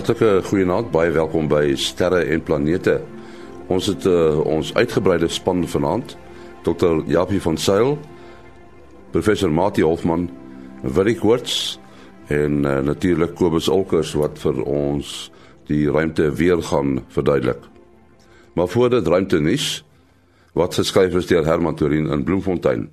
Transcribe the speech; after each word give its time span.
Hartlike 0.00 0.40
goeienaand, 0.48 0.86
baie 0.94 1.10
welkom 1.12 1.44
by 1.50 1.74
Sterre 1.76 2.22
en 2.32 2.40
Planete. 2.40 2.94
Ons 3.68 3.90
het 3.90 4.06
uh, 4.08 4.38
ons 4.48 4.70
uitgebreide 4.72 5.26
span 5.28 5.60
vanaand. 5.68 6.14
Dr. 6.64 7.02
Japie 7.04 7.40
van 7.44 7.58
Sail, 7.60 7.98
Professor 9.12 9.52
Mati 9.52 9.84
Hofman, 9.84 10.30
Willie 10.80 11.18
Koorts 11.20 11.76
en 12.32 12.64
uh, 12.64 12.78
natuurlik 12.80 13.34
Kobus 13.36 13.68
Olkers 13.68 14.14
wat 14.16 14.40
vir 14.40 14.62
ons 14.64 15.28
die 15.68 15.82
ruimte 15.92 16.30
weer 16.32 16.64
gaan 16.70 17.02
verduidelik. 17.12 17.68
Maar 18.56 18.72
voor 18.72 18.96
dit 18.96 19.12
ruimte 19.16 19.42
nuus 19.44 19.68
wat 20.56 20.80
geskryf 20.80 21.20
is 21.20 21.28
deur 21.28 21.44
Herman 21.44 21.76
Torin 21.76 22.08
in 22.08 22.24
Bloemfontein. 22.24 22.88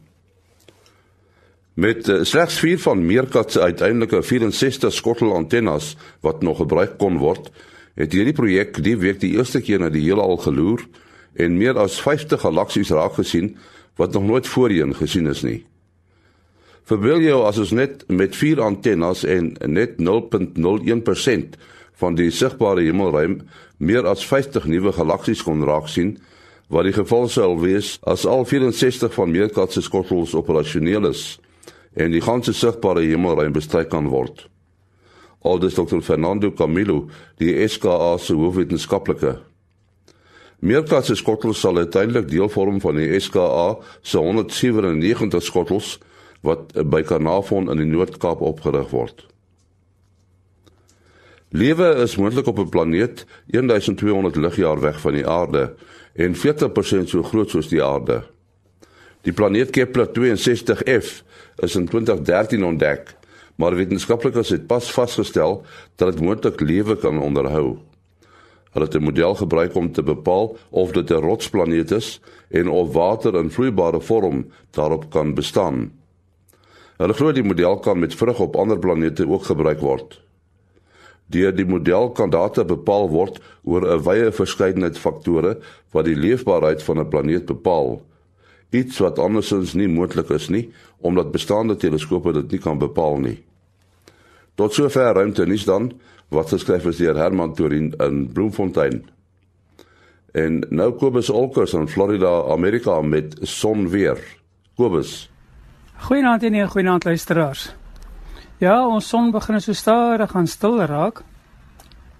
Met 1.77 2.07
uh, 2.09 2.23
slegs 2.25 2.59
4 2.59 2.79
van 2.79 3.05
Meerkat 3.05 3.51
se 3.51 3.61
uiteindelike 3.61 4.23
64 4.23 4.93
skottel 4.93 5.33
antennes 5.33 5.95
wat 6.25 6.41
nog 6.41 6.57
gebruik 6.57 6.95
kon 6.97 7.19
word, 7.21 7.51
het 7.93 8.15
hierdie 8.17 8.33
projek 8.33 8.79
die 8.81 8.95
week 8.97 9.19
die 9.21 9.35
eerste 9.37 9.61
keer 9.61 9.83
na 9.83 9.91
die 9.93 10.01
heelal 10.07 10.39
geloer 10.41 10.81
en 11.37 11.59
meer 11.61 11.77
as 11.77 11.99
50 12.01 12.41
galaksies 12.41 12.89
raak 12.97 13.19
gesien 13.19 13.53
wat 14.01 14.17
nog 14.17 14.25
nooit 14.25 14.49
voorheen 14.49 14.97
gesien 14.97 15.29
is 15.29 15.45
nie. 15.45 15.59
Verbeel 16.89 17.21
jou 17.27 17.43
as 17.45 17.61
ons 17.61 17.77
net 17.77 18.07
met 18.09 18.33
4 18.33 18.65
antennes 18.65 19.21
en 19.29 19.53
net 19.69 20.01
0.01% 20.01 21.57
van 22.01 22.17
die 22.17 22.31
sigbare 22.33 22.89
hemelruim 22.89 23.43
meer 23.77 24.09
as 24.09 24.25
50 24.25 24.65
nuwe 24.65 24.97
galaksies 24.97 25.45
kon 25.45 25.61
raak 25.61 25.93
sien, 25.93 26.15
wat 26.73 26.89
die 26.89 26.97
geval 26.97 27.29
sou 27.29 27.51
wees 27.61 27.99
as 28.01 28.25
al 28.25 28.49
64 28.49 29.13
van 29.13 29.29
Meerkat 29.29 29.77
se 29.77 29.85
skottels 29.85 30.33
operasioneel 30.33 31.13
is 31.13 31.35
en 31.97 32.13
die 32.13 32.21
ganse 32.21 32.53
sigbare 32.53 33.03
hemelruim 33.05 33.53
bestry 33.55 33.85
kan 33.89 34.09
word. 34.13 34.45
Aldus 35.47 35.77
Dr. 35.77 36.01
Fernando 36.01 36.51
Camilo, 36.51 37.07
die 37.41 37.53
SKA 37.67 38.17
se 38.17 38.35
hoofwetenskaplike. 38.37 39.37
Meerkat 40.59 41.05
se 41.05 41.15
skottels 41.15 41.59
sal 41.61 41.77
uiteindelik 41.77 42.29
deel 42.29 42.49
vorm 42.49 42.79
van 42.81 42.97
die 42.97 43.19
SKA 43.21 43.77
se 44.01 44.17
197 44.17 45.43
skottels 45.45 45.97
wat 46.45 46.73
by 46.89 47.03
Carnarvon 47.05 47.69
in 47.71 47.81
die 47.81 47.89
Noord-Kaap 47.89 48.41
opgerig 48.45 48.89
word. 48.93 49.25
Lewe 51.49 51.93
is 52.03 52.17
moontlik 52.17 52.47
op 52.47 52.59
'n 52.59 52.69
planeet 52.69 53.25
1200 53.47 54.35
ligjaar 54.35 54.79
weg 54.79 54.99
van 54.99 55.13
die 55.13 55.27
aarde 55.27 55.75
en 56.13 56.35
40% 56.35 57.09
so 57.09 57.23
groot 57.23 57.49
soos 57.49 57.67
die 57.67 57.83
aarde. 57.83 58.23
Die 59.27 59.35
planeet 59.35 59.73
Kepler 59.75 60.07
62f 60.15 61.07
is 61.59 61.73
in 61.75 61.87
2013 61.91 62.63
ontdek, 62.63 63.09
maar 63.59 63.75
wetenskaplikes 63.75 64.53
het 64.55 64.69
pas 64.69 64.87
vasgestel 64.95 65.65
dat 65.99 66.13
dit 66.13 66.23
moontlik 66.23 66.61
lewe 66.63 66.95
kan 66.95 67.19
onderhou. 67.19 67.75
Hulle 68.71 68.85
het 68.85 68.95
'n 68.95 69.03
model 69.03 69.35
gebruik 69.35 69.75
om 69.75 69.91
te 69.91 70.03
bepaal 70.03 70.55
of 70.69 70.91
dit 70.91 71.11
'n 71.11 71.19
rotsplaneet 71.27 71.91
is 71.91 72.21
en 72.49 72.69
of 72.69 72.93
water 72.93 73.35
in 73.35 73.51
vloeibare 73.51 74.01
vorm 74.01 74.47
daarop 74.71 75.09
kan 75.09 75.33
bestaan. 75.33 75.91
Hulle 76.97 77.13
glo 77.13 77.31
die 77.31 77.43
model 77.43 77.79
kan 77.79 77.99
met 77.99 78.15
vrug 78.15 78.39
op 78.39 78.55
ander 78.55 78.79
planete 78.79 79.27
ook 79.27 79.43
gebruik 79.43 79.79
word. 79.79 80.21
Deur 81.25 81.55
die 81.55 81.65
model 81.65 82.11
kan 82.11 82.29
data 82.29 82.63
bepaal 82.63 83.09
word 83.09 83.39
oor 83.63 83.93
'n 83.93 84.03
wye 84.03 84.31
verskeidenheid 84.31 84.97
faktore 84.97 85.57
wat 85.91 86.05
die 86.05 86.15
leefbaarheid 86.15 86.83
van 86.83 86.99
'n 86.99 87.09
planeet 87.09 87.45
bepaal 87.45 88.06
iets 88.69 88.99
wat 88.99 89.19
andersins 89.19 89.73
nie 89.73 89.87
moontlik 89.87 90.29
is 90.35 90.49
nie 90.49 90.67
omdat 91.05 91.31
bestaande 91.31 91.77
teleskope 91.77 92.33
dit 92.33 92.51
nie 92.51 92.59
kan 92.59 92.79
bepaal 92.81 93.19
nie. 93.21 93.37
Tot 94.57 94.73
sover 94.73 95.13
ruimte 95.13 95.45
nuus 95.45 95.67
dan 95.67 95.91
wat 96.33 96.49
geskryf 96.49 96.87
is 96.89 96.97
deur 96.97 97.15
Herman 97.15 97.53
Torin 97.53 97.93
in 98.03 98.25
Bloemfontein. 98.33 99.03
En 100.33 100.59
nou 100.69 100.91
Kobus 100.97 101.29
Olkers 101.29 101.73
in 101.73 101.87
Florida, 101.87 102.43
Amerika 102.51 103.01
met 103.01 103.37
son 103.41 103.89
weer. 103.89 104.19
Kobus. 104.75 105.29
Goeienaand 105.97 106.43
en 106.43 106.51
nee, 106.51 106.67
goeienaand 106.67 107.03
luisteraars. 107.03 107.73
Ja, 108.57 108.87
ons 108.87 109.07
son 109.07 109.31
begin 109.31 109.61
so 109.61 109.73
stadig 109.73 110.35
aan 110.35 110.47
stil 110.47 110.81
raak. 110.81 111.23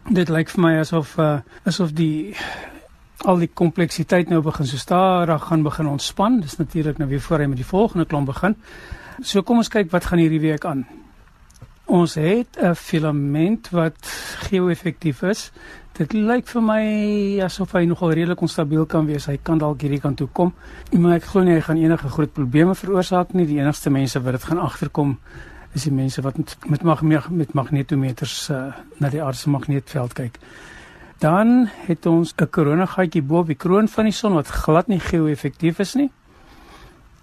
Dit 0.10 0.30
lyk 0.30 0.50
vir 0.54 0.62
my 0.64 0.74
asof 0.80 1.18
uh, 1.20 1.40
asof 1.66 1.92
die 1.98 2.36
al 3.28 3.42
die 3.44 3.50
kompleksiteit 3.52 4.30
nou 4.32 4.40
begin 4.46 4.68
so 4.68 4.80
stadig 4.80 5.44
gaan 5.50 5.64
begin 5.66 5.90
ontspan. 5.92 6.40
Dis 6.40 6.58
natuurlik 6.58 6.98
nou 7.02 7.10
weer 7.10 7.22
voor 7.22 7.44
hy 7.44 7.50
met 7.52 7.60
die 7.60 7.68
volgende 7.68 8.06
klomp 8.08 8.32
begin. 8.32 8.56
So 9.20 9.44
kom 9.44 9.60
ons 9.60 9.72
kyk 9.74 9.92
wat 9.92 10.08
gaan 10.08 10.22
hierdie 10.22 10.44
week 10.44 10.66
aan. 10.66 10.86
Ons 11.88 12.16
het 12.16 12.58
'n 12.62 12.76
filament 12.76 13.70
wat 13.70 13.98
geo-effektief 14.48 15.22
is. 15.24 15.52
Dit 15.98 16.14
lyk 16.14 16.48
vir 16.48 16.62
my 16.62 16.84
asof 17.42 17.72
hy 17.72 17.86
nogal 17.86 18.12
redelik 18.12 18.42
onstabiel 18.42 18.86
kan 18.86 19.06
wees. 19.06 19.26
Hy 19.26 19.40
kan 19.44 19.58
dalk 19.58 19.82
hierdie 19.82 20.02
kant 20.02 20.18
toe 20.18 20.28
kom. 20.28 20.54
Maar 20.92 21.16
ek 21.16 21.24
glo 21.24 21.44
nie 21.44 21.54
hy 21.54 21.62
gaan 21.62 21.78
enige 21.78 22.10
groot 22.10 22.34
probleme 22.34 22.76
veroorsaak 22.76 23.34
nie. 23.34 23.46
Die 23.46 23.60
enigste 23.60 23.90
mense 23.90 24.22
wat 24.22 24.32
dit 24.32 24.44
gaan 24.44 24.60
agterkom 24.60 25.18
is 25.74 25.84
die 25.84 25.94
mense 25.94 26.22
wat 26.22 26.36
met 26.68 26.84
mag, 26.84 27.02
met 27.30 27.54
magnetometers 27.54 28.50
uh, 28.50 28.74
na 28.98 29.10
die 29.10 29.24
aardse 29.24 29.50
magneetveld 29.50 30.14
kyk. 30.14 30.40
Dan 31.20 31.70
het 31.88 32.06
ons 32.06 32.34
'n 32.36 32.50
koronagatjie 32.50 33.22
bo 33.22 33.40
op 33.40 33.48
die 33.48 33.56
kroon 33.56 33.88
van 33.88 34.04
die 34.04 34.14
son 34.14 34.34
wat 34.34 34.48
glad 34.48 34.88
nie 34.88 35.00
geo-effektief 35.00 35.80
is 35.80 35.94
nie. 35.94 36.12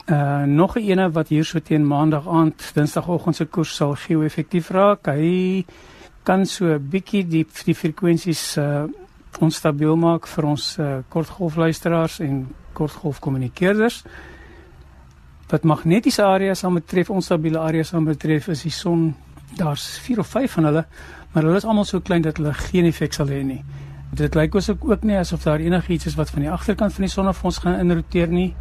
Uh 0.07 0.43
nog 0.43 0.77
'n 0.77 0.81
ene 0.81 1.11
wat 1.11 1.29
hier 1.29 1.45
so 1.45 1.59
teen 1.59 1.87
maandag 1.87 2.29
aand, 2.29 2.71
dinsdagoggend 2.75 3.37
se 3.37 3.45
koers 3.45 3.75
sal 3.75 3.95
geo-effektief 3.95 4.71
raak. 4.71 5.07
Hy 5.07 5.65
kan 6.23 6.47
so 6.47 6.65
'n 6.67 6.89
bietjie 6.89 7.27
die 7.27 7.47
die 7.65 7.75
frekwensies 7.75 8.57
uh 8.57 8.85
onstabiel 9.41 9.97
maak 9.97 10.29
vir 10.31 10.47
ons 10.47 10.77
uh, 10.79 11.01
kortgolfluisteraars 11.09 12.21
en 12.25 12.47
kortgolfkommunikeerders. 12.73 14.03
Wat 15.51 15.63
magnetiese 15.63 16.25
areas 16.25 16.65
aanbetref, 16.65 17.11
onstabiele 17.11 17.59
areas 17.59 17.95
aanbetref, 17.95 18.49
is 18.49 18.63
die 18.63 18.73
son 18.73 19.15
daar's 19.57 19.99
4 19.99 20.19
of 20.19 20.27
5 20.27 20.53
van 20.53 20.65
hulle, 20.65 20.85
maar 21.33 21.43
hulle 21.43 21.57
is 21.57 21.65
almal 21.65 21.85
so 21.85 22.01
klein 22.01 22.23
dat 22.23 22.37
hulle 22.37 22.55
geen 22.55 22.85
effek 22.85 23.13
sal 23.13 23.29
hê 23.29 23.43
nie. 23.43 23.65
Dit 24.15 24.35
lyk 24.35 24.55
ons 24.55 24.71
ook 24.71 25.03
nie 25.03 25.17
asof 25.19 25.43
daar 25.43 25.61
enigiets 25.61 26.07
is 26.07 26.15
wat 26.15 26.31
van 26.31 26.45
die 26.47 26.51
agterkant 26.51 26.93
van 26.95 27.07
die 27.07 27.11
son 27.11 27.27
af 27.27 27.45
ons 27.45 27.59
gaan 27.59 27.81
inroteer 27.81 28.29
nie. 28.31 28.55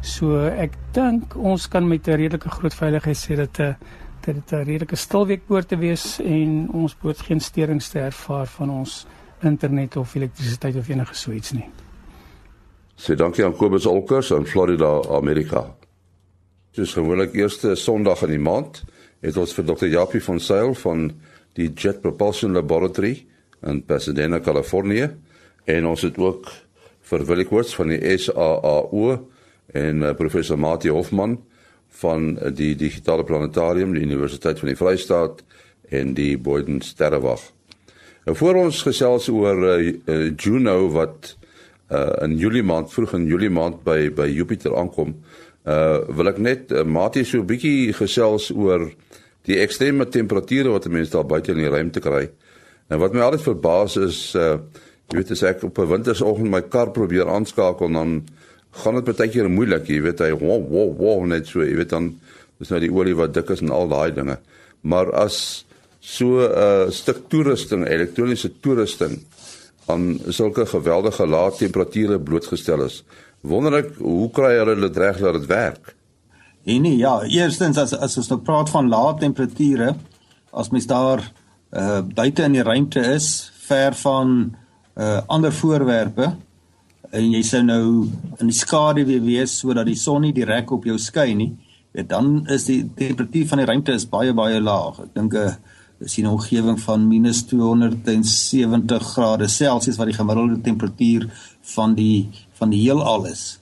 So 0.00 0.38
ek 0.48 0.76
dink 0.92 1.36
ons 1.36 1.68
kan 1.68 1.88
met 1.88 2.08
'n 2.08 2.16
redelike 2.16 2.48
groot 2.48 2.74
veiligheid 2.74 3.16
sê 3.16 3.36
dat 3.36 3.58
'n 3.58 3.62
eh, 3.62 3.74
dat 4.24 4.34
dit 4.34 4.52
'n 4.52 4.64
redelike 4.64 4.96
stil 4.96 5.26
week 5.26 5.46
behoort 5.46 5.68
te 5.68 5.76
wees 5.76 6.20
en 6.20 6.68
ons 6.72 6.96
behoort 6.96 7.20
geen 7.20 7.40
sterings 7.40 7.88
te 7.88 7.98
ervaar 7.98 8.46
van 8.46 8.70
ons 8.70 9.06
internet 9.40 9.96
of 9.96 10.14
elektrisiteit 10.14 10.76
of 10.76 10.88
enige 10.88 11.14
so 11.14 11.30
iets 11.30 11.52
nie. 11.52 11.68
Sê 12.96 13.14
dankie 13.14 13.44
aan 13.44 13.56
Kobus 13.56 13.86
Olkers 13.86 14.30
in 14.30 14.46
Florida, 14.46 15.02
Amerika. 15.10 15.74
Dis 16.70 16.92
gewoonlik 16.92 17.34
eerste 17.34 17.74
Sondag 17.74 18.22
in 18.22 18.28
die 18.28 18.38
maand 18.38 18.84
het 19.22 19.36
ons 19.36 19.54
vir 19.54 19.66
Dr. 19.68 19.86
Japie 19.92 20.22
van 20.24 20.40
Sail 20.40 20.74
van 20.74 21.06
die 21.54 21.70
Jet 21.70 22.00
Propulsion 22.02 22.52
Laboratory 22.56 23.14
in 23.64 23.82
Pasadena, 23.86 24.40
Kalifornië 24.40 25.10
en 25.70 25.86
ons 25.86 26.02
het 26.04 26.18
ook 26.18 26.50
vir 27.08 27.24
Willie 27.28 27.48
Quartz 27.48 27.76
van 27.76 27.92
die 27.92 28.16
SAAO 28.18 29.18
en 29.74 30.02
uh, 30.02 30.12
professor 30.16 30.58
Mati 30.60 30.92
Hofman 30.92 31.38
van 32.00 32.34
uh, 32.34 32.50
die 32.52 32.74
digitale 32.76 33.24
planetarium 33.24 33.94
die 33.94 34.04
Universiteit 34.04 34.60
van 34.60 34.72
die 34.72 34.78
Vrystaat 34.78 35.44
en 35.94 36.14
die 36.16 36.34
Boyden 36.40 36.80
Sterrewag. 36.82 37.42
Nou 38.24 38.36
voor 38.36 38.62
ons 38.64 38.82
gesels 38.86 39.28
oor 39.28 39.66
uh, 39.68 39.78
uh, 39.84 40.30
Juno 40.36 40.88
wat 40.94 41.34
uh, 41.92 42.08
in 42.24 42.38
Julie 42.40 42.64
maand 42.64 42.92
vroeg 42.92 43.16
in 43.18 43.26
Julie 43.28 43.52
maand 43.52 43.82
by 43.84 44.08
by 44.16 44.28
Jupiter 44.32 44.76
aankom, 44.80 45.14
wil 45.64 46.28
ek 46.28 46.38
net 46.38 46.72
uh, 46.72 46.84
Mati 46.84 47.24
so 47.24 47.40
'n 47.40 47.46
bietjie 47.48 47.92
gesels 47.96 48.50
oor 48.52 48.90
die 49.48 49.60
ekstreme 49.60 50.08
temperature 50.08 50.70
wat 50.70 50.88
mense 50.88 51.12
daar 51.12 51.24
buite 51.24 51.52
in 51.52 51.62
die 51.62 51.72
ruimte 51.72 52.00
kry. 52.00 52.28
En 52.88 52.98
wat 53.00 53.12
my 53.12 53.20
altyd 53.20 53.46
verbaas 53.48 53.96
is 53.96 54.34
uh 54.34 54.58
jy 55.12 55.18
weet 55.20 55.30
as 55.34 55.42
ek 55.44 55.64
op 55.64 55.78
'n 55.78 55.88
wintersoggend 55.88 56.50
my 56.50 56.62
kar 56.62 56.90
probeer 56.90 57.28
aanskakel 57.28 57.92
dan 57.92 58.24
gaan 58.72 58.94
dit 58.94 59.04
baie 59.04 59.28
keer 59.28 59.48
moeilik, 59.48 59.88
jy 59.88 60.00
weet 60.02 60.20
hy 60.24 60.32
wow 60.32 60.60
wow 60.68 60.90
wow 60.98 61.26
net 61.26 61.46
so, 61.46 61.60
jy 61.60 61.76
weet 61.76 61.90
dan 61.90 62.14
is 62.60 62.70
nou 62.70 62.80
die 62.80 62.92
olie 62.92 63.14
wat 63.14 63.34
dik 63.34 63.50
is 63.50 63.60
en 63.60 63.70
al 63.70 63.88
daai 63.88 64.14
dinge. 64.14 64.38
Maar 64.82 65.12
as 65.12 65.64
so 66.00 66.40
'n 66.40 66.50
uh, 66.50 66.90
stuk 66.90 67.28
toerusting, 67.28 67.86
elektroniese 67.86 68.50
toerusting 68.60 69.20
aan 69.86 70.20
sulke 70.28 70.66
geweldige 70.66 71.26
lae 71.26 71.50
temperature 71.58 72.18
blootgestel 72.18 72.84
is, 72.84 73.04
wonder 73.44 73.78
ek 73.82 73.94
hoe 74.00 74.30
kry 74.34 74.54
hulle 74.58 74.76
dit 74.80 74.96
reg 74.96 75.20
dat 75.20 75.38
dit 75.38 75.46
werk? 75.50 75.94
Nee, 76.64 76.96
ja, 76.96 77.18
eerstens 77.28 77.78
as 77.80 77.92
as 77.92 78.16
ons 78.16 78.30
nou 78.32 78.40
praat 78.40 78.70
van 78.72 78.88
lae 78.88 79.16
temperature, 79.20 79.92
as 80.52 80.70
mens 80.72 80.88
daar 80.88 81.24
uh 81.74 82.00
buite 82.02 82.46
in 82.46 82.56
die 82.56 82.64
ruimte 82.64 83.02
is, 83.14 83.50
ver 83.66 83.96
van 84.00 84.54
uh 84.96 85.20
ander 85.26 85.52
voorwerpe 85.52 86.32
en 87.14 87.30
jy 87.30 87.42
sou 87.46 87.60
nou 87.62 87.84
in 88.40 88.50
die 88.50 88.56
skaduwee 88.56 89.20
wees 89.22 89.58
sodat 89.60 89.86
die 89.86 89.98
son 89.98 90.24
nie 90.24 90.32
direk 90.34 90.72
op 90.74 90.86
jou 90.88 90.96
skyn 90.98 91.36
nie, 91.38 91.52
weet 91.94 92.08
dan 92.10 92.46
is 92.50 92.66
die 92.70 92.80
temperatuur 92.96 93.50
van 93.52 93.62
die 93.62 93.68
ruimte 93.70 93.94
is 93.94 94.08
baie 94.10 94.32
baie 94.34 94.60
laag. 94.60 95.02
Ek 95.04 95.14
dink 95.14 95.34
'n 95.34 95.56
dis 96.00 96.18
in 96.18 96.26
'n 96.26 96.34
omgewing 96.34 96.80
van 96.80 97.08
minus 97.08 97.42
270 97.46 99.02
grade 99.14 99.48
Celsius 99.48 99.96
wat 99.96 100.06
die 100.06 100.16
gemiddelde 100.16 100.60
temperatuur 100.60 101.28
van 101.74 101.94
die 101.94 102.30
van 102.58 102.70
die 102.70 102.80
heelal 102.84 103.26
is. 103.30 103.58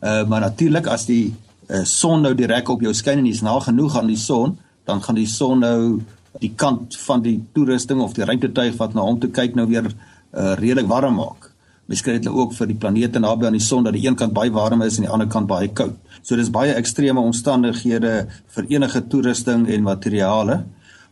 Uh 0.00 0.24
maar 0.28 0.40
natuurlik 0.40 0.86
as 0.86 1.06
die 1.06 1.34
uh, 1.68 1.84
son 1.84 2.22
nou 2.22 2.34
direk 2.34 2.68
op 2.68 2.82
jou 2.82 2.94
skyn 2.94 3.22
en 3.22 3.28
jy's 3.30 3.42
na 3.42 3.58
genoeg 3.60 3.96
aan 3.98 4.10
die 4.10 4.18
son, 4.18 4.58
dan 4.84 5.02
gaan 5.02 5.18
die 5.18 5.28
son 5.30 5.62
nou 5.62 6.02
die 6.40 6.52
kant 6.56 6.96
van 7.06 7.22
die 7.22 7.38
toerusting 7.54 8.00
of 8.00 8.16
die 8.16 8.24
ruimtetuig 8.24 8.76
wat 8.80 8.94
na 8.94 9.04
hom 9.06 9.20
toe 9.20 9.30
kyk 9.30 9.56
nou 9.58 9.68
weer 9.70 9.88
uh 9.92 10.54
redelik 10.58 10.88
warm 10.88 11.18
maak. 11.20 11.50
Miskien 11.90 12.16
het 12.16 12.24
hulle 12.24 12.44
ook 12.44 12.54
vir 12.56 12.70
die 12.70 12.78
planete 12.78 13.20
naby 13.20 13.48
aan 13.48 13.58
die 13.58 13.64
son 13.64 13.84
dat 13.84 13.96
die 13.96 14.06
een 14.06 14.16
kant 14.16 14.32
baie 14.32 14.52
warm 14.54 14.82
is 14.86 14.96
en 14.96 15.04
die 15.06 15.12
ander 15.12 15.28
kant 15.28 15.50
baie 15.50 15.68
koud. 15.68 15.98
So 16.22 16.38
dis 16.38 16.50
baie 16.54 16.72
ekstreme 16.78 17.20
omstandighede 17.20 18.12
vir 18.54 18.68
enige 18.70 19.02
toerusting 19.12 19.66
en 19.68 19.84
materiale. 19.84 20.62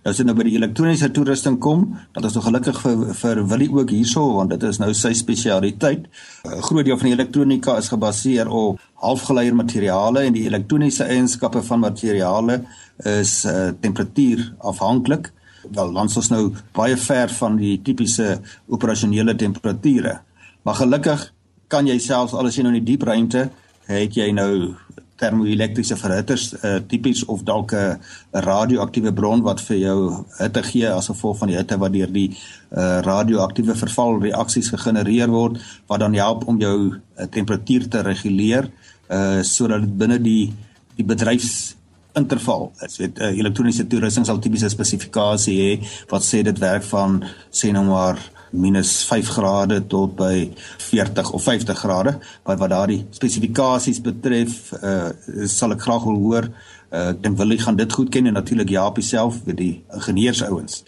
Nou 0.00 0.14
as 0.14 0.16
jy 0.16 0.24
nou 0.24 0.32
by 0.32 0.46
die 0.46 0.54
elektroniese 0.56 1.10
toerusting 1.12 1.58
kom, 1.60 1.82
dan 2.16 2.24
is 2.24 2.36
ons 2.38 2.46
gelukkig 2.46 2.78
vir 2.80 3.00
vir 3.18 3.40
Willie 3.50 3.68
ook 3.74 3.90
hierso 3.92 4.22
want 4.38 4.54
dit 4.54 4.62
is 4.64 4.78
nou 4.80 4.94
sy 4.96 5.10
spesialiteit. 5.12 6.06
'n 6.48 6.62
Groot 6.64 6.86
deel 6.86 6.96
van 6.96 7.08
die 7.10 7.16
elektronika 7.18 7.76
is 7.76 7.90
gebaseer 7.92 8.48
op 8.48 8.80
halfgeleier 9.04 9.54
materiale 9.54 10.24
en 10.24 10.32
die 10.32 10.46
elektroniese 10.48 11.04
eienskappe 11.04 11.60
van 11.62 11.80
materiale 11.84 12.62
is 13.04 13.44
uh, 13.44 13.76
temperatuur 13.80 14.54
afhanklik. 14.72 15.32
Wel, 15.68 15.92
dan 15.92 16.06
is 16.06 16.16
ons 16.16 16.30
nou 16.32 16.54
baie 16.72 16.96
ver 16.96 17.28
van 17.28 17.56
die 17.56 17.76
tipiese 17.84 18.40
operasionele 18.68 19.36
temperature. 19.36 20.20
Maar 20.62 20.74
gelukkig 20.80 21.32
kan 21.68 21.86
jy 21.86 21.98
selfs 21.98 22.32
al 22.32 22.48
is 22.48 22.56
jy 22.56 22.64
nou 22.64 22.72
in 22.72 22.80
die 22.80 22.92
diep 22.92 23.02
ruimte, 23.02 23.50
het 23.84 24.16
jy 24.16 24.32
nou 24.32 24.76
termoelektriese 25.20 25.96
verhitters 26.00 26.50
uh, 26.58 26.78
tipies 26.88 27.24
of 27.24 27.44
dalk 27.44 27.72
'n 27.72 28.00
radioaktiewe 28.32 29.12
bron 29.12 29.42
wat 29.42 29.60
vir 29.60 29.76
jou 29.76 29.98
hitte 30.38 30.62
gee 30.62 30.88
as 30.88 31.10
gevolg 31.12 31.38
van 31.38 31.48
die 31.48 31.58
hitte 31.58 31.78
wat 31.78 31.92
deur 31.92 32.12
die 32.12 32.30
uh, 32.30 33.00
radioaktiewe 33.04 33.74
vervalreaksies 33.74 34.72
gegenereer 34.74 35.28
word 35.28 35.60
wat 35.86 36.00
dan 36.00 36.14
help 36.14 36.46
om 36.48 36.60
jou 36.60 36.78
uh, 36.94 37.26
temperatuur 37.30 37.88
te 37.88 38.02
reguleer 38.02 38.70
uh, 39.10 39.42
sodat 39.42 39.84
dit 39.86 39.98
binne 39.98 40.18
die 40.18 40.52
die 40.96 41.06
bedryfs 41.06 41.76
interval 42.18 42.72
is. 42.84 42.98
Weet 43.00 43.20
uh, 43.20 43.30
elektroniese 43.38 43.86
toerusting 43.86 44.26
sal 44.26 44.40
tipiese 44.42 44.70
spesifikasie 44.72 45.56
hê 45.60 45.72
wat 46.10 46.26
sê 46.26 46.42
dit 46.46 46.58
werk 46.62 46.84
van 46.90 47.20
sê 47.50 47.72
nou 47.74 47.84
maar 47.88 48.18
minus 48.50 49.04
5 49.08 49.32
grade 49.36 49.86
tot 49.86 50.16
by 50.16 50.50
40 50.90 51.32
of 51.36 51.42
50 51.42 51.78
grade. 51.78 52.16
Wat 52.44 52.58
wat 52.58 52.70
daardie 52.70 53.04
spesifikasies 53.10 54.02
betref 54.04 54.72
uh, 54.82 55.10
sal 55.46 55.76
ek 55.76 55.86
graag 55.86 56.04
wil 56.08 56.20
hoor 56.26 56.50
uh, 56.50 57.10
ek 57.12 57.22
dink 57.24 57.38
wil 57.38 57.54
jy 57.54 57.62
gaan 57.64 57.80
dit 57.80 57.92
goed 57.92 58.10
ken? 58.10 58.26
En 58.26 58.38
natuurlik 58.38 58.76
Japie 58.76 59.06
self 59.06 59.42
vir 59.46 59.58
die 59.58 59.74
ingenieursouens 59.94 60.84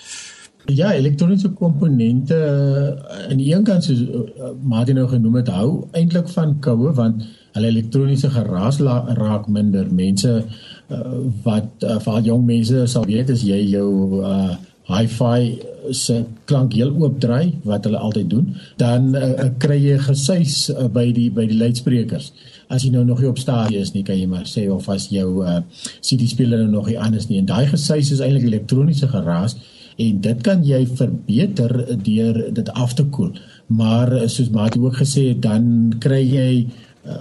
Ja, 0.70 0.92
elektroniese 0.94 1.48
komponente 1.58 2.36
aan 3.28 3.40
die 3.40 3.48
een 3.50 3.64
kant 3.66 3.82
soos 3.82 4.04
Martin 4.62 4.94
nou 4.94 5.08
genoem 5.10 5.40
het, 5.40 5.48
hou 5.50 5.88
eintlik 5.90 6.28
van 6.30 6.54
koue 6.62 6.92
want 6.94 7.24
hulle 7.56 7.70
elektroniese 7.72 8.30
geraas 8.30 8.78
raak 9.18 9.48
minder. 9.50 9.88
Mense 9.90 10.30
uh, 10.38 11.00
wat 11.44 11.82
uh, 11.82 11.98
vir 12.04 12.20
jong 12.28 12.44
mense 12.46 12.86
sal 12.86 13.08
weet 13.08 13.32
as 13.34 13.42
jy 13.46 13.58
jou 13.72 14.22
uh, 14.22 14.54
hi-fi 14.90 15.58
se 15.94 16.22
klank 16.50 16.74
heel 16.74 16.90
oop 16.98 17.20
draai 17.22 17.58
wat 17.66 17.86
hulle 17.86 17.98
altyd 17.98 18.30
doen, 18.30 18.48
dan 18.80 19.12
uh, 19.18 19.48
kry 19.62 19.78
jy 19.78 19.98
gesuis 20.08 20.56
uh, 20.72 20.88
by 20.90 21.08
die 21.14 21.28
by 21.34 21.46
die 21.50 21.58
luidsprekers. 21.58 22.32
As 22.72 22.86
jy 22.86 22.92
nou 22.94 23.04
nog 23.06 23.20
nie 23.22 23.30
op 23.30 23.38
stadium 23.38 23.84
is 23.84 23.92
nie, 23.94 24.04
kan 24.06 24.18
jy 24.18 24.26
maar 24.30 24.48
sê 24.48 24.66
of 24.72 24.88
as 24.92 25.08
jou 25.12 25.44
uh, 25.44 25.60
CD 26.00 26.26
speler 26.30 26.64
nou 26.64 26.70
nog 26.80 26.90
nie 26.90 26.98
aan 26.98 27.14
is 27.18 27.28
nie. 27.30 27.38
En 27.42 27.50
daai 27.50 27.66
gesuis 27.70 28.10
is 28.14 28.22
eintlik 28.22 28.48
elektroniese 28.50 29.10
geraas 29.12 29.58
en 30.00 30.22
dit 30.24 30.38
kan 30.46 30.62
jy 30.64 30.80
verbeter 30.88 31.74
deur 32.02 32.38
dit 32.54 32.70
af 32.72 32.94
te 32.98 33.04
koel. 33.12 33.34
Maar 33.72 34.14
soos 34.32 34.50
Mati 34.50 34.80
ook 34.80 34.96
gesê 35.02 35.28
het, 35.32 35.42
dan 35.44 35.92
kry 36.02 36.22
jy 36.24 36.48
uh, 37.06 37.20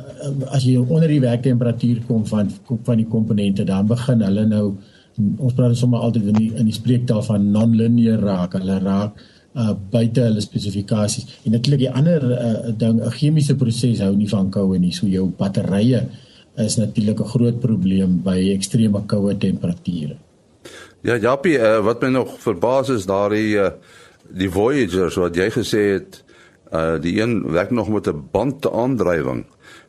as 0.55 0.65
jy 0.65 0.79
onder 0.81 1.11
die 1.11 1.21
werktemperatuur 1.23 2.01
kom 2.07 2.25
van 2.29 2.49
van 2.87 2.97
die 3.01 3.09
komponente, 3.09 3.67
dan 3.67 3.89
begin 3.89 4.23
hulle 4.25 4.47
nou 4.49 4.65
ons 5.38 5.53
praat 5.53 5.77
sommer 5.77 6.00
altyd 6.00 6.31
in 6.31 6.39
die 6.39 6.50
in 6.56 6.65
die 6.65 6.75
spreektaal 6.75 7.21
van 7.27 7.51
non-linear 7.51 8.19
raak. 8.19 8.57
Hulle 8.59 8.79
raak 8.79 9.21
uh 9.56 9.73
buite 9.91 10.23
hulle 10.23 10.41
spesifikasies. 10.41 11.39
En 11.44 11.51
natuurlik 11.51 11.85
die 11.85 11.91
ander 11.91 12.23
uh 12.31 12.73
ding, 12.77 13.01
'n 13.03 13.12
chemiese 13.12 13.56
proses 13.56 14.00
hou 14.00 14.15
nie 14.15 14.29
van 14.29 14.50
koue 14.50 14.79
nie. 14.79 14.91
So 14.91 15.07
jou 15.07 15.27
batterye 15.38 16.07
is 16.57 16.77
natuurlik 16.77 17.19
'n 17.19 17.31
groot 17.35 17.59
probleem 17.59 18.21
by 18.23 18.38
ekstreme 18.53 19.06
koue 19.06 19.38
temperature. 19.38 20.15
Ja, 21.01 21.18
Jappie, 21.18 21.57
uh, 21.57 21.79
wat 21.83 22.01
my 22.01 22.09
nog 22.09 22.39
verbaas 22.39 22.89
is 22.89 23.06
daardie 23.06 23.56
uh 23.57 23.71
die 24.31 24.50
Voyagers 24.50 25.15
wat 25.15 25.35
jy 25.35 25.50
gesê 25.50 25.81
het 25.97 26.24
uh 26.71 27.00
die 27.01 27.19
een 27.21 27.51
werk 27.51 27.71
nog 27.71 27.89
met 27.89 28.07
'n 28.07 28.24
bandaandrywing. 28.31 29.45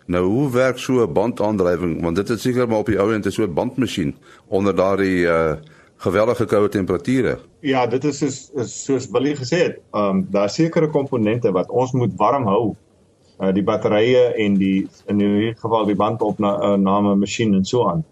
Nou 0.06 0.24
hoe 0.26 0.50
werk 0.50 0.78
so 0.78 1.02
'n 1.02 1.12
bandaandrywing 1.12 2.02
want 2.02 2.16
dit 2.16 2.30
is 2.30 2.42
seker 2.42 2.68
maar 2.68 2.78
op 2.78 2.86
die 2.86 2.98
ou 2.98 3.12
end 3.12 3.26
'n 3.26 3.30
soort 3.30 3.54
bandmasjien 3.54 4.14
onder 4.48 4.74
daardie 4.76 5.26
uh 5.26 5.54
geweldige 6.02 6.44
koue 6.44 6.68
temperature. 6.68 7.38
Ja, 7.60 7.86
dit 7.86 8.04
is 8.04 8.18
soos 8.18 8.84
soos 8.84 9.10
Billy 9.10 9.36
gesê 9.38 9.58
het, 9.62 9.76
ehm 9.92 10.16
um, 10.16 10.26
daar 10.30 10.50
sekerre 10.50 10.90
komponente 10.90 11.52
wat 11.52 11.70
ons 11.70 11.92
moet 11.92 12.12
warm 12.16 12.46
hou. 12.46 12.74
Uh 13.40 13.52
die 13.54 13.62
batterye 13.62 14.34
en 14.34 14.54
die 14.58 14.88
in 15.06 15.20
hierdie 15.20 15.54
geval 15.60 15.86
die 15.86 15.96
bandopname 15.96 17.12
uh, 17.12 17.18
masjien 17.18 17.54
en 17.54 17.64
so 17.64 17.88
aan. 17.88 18.04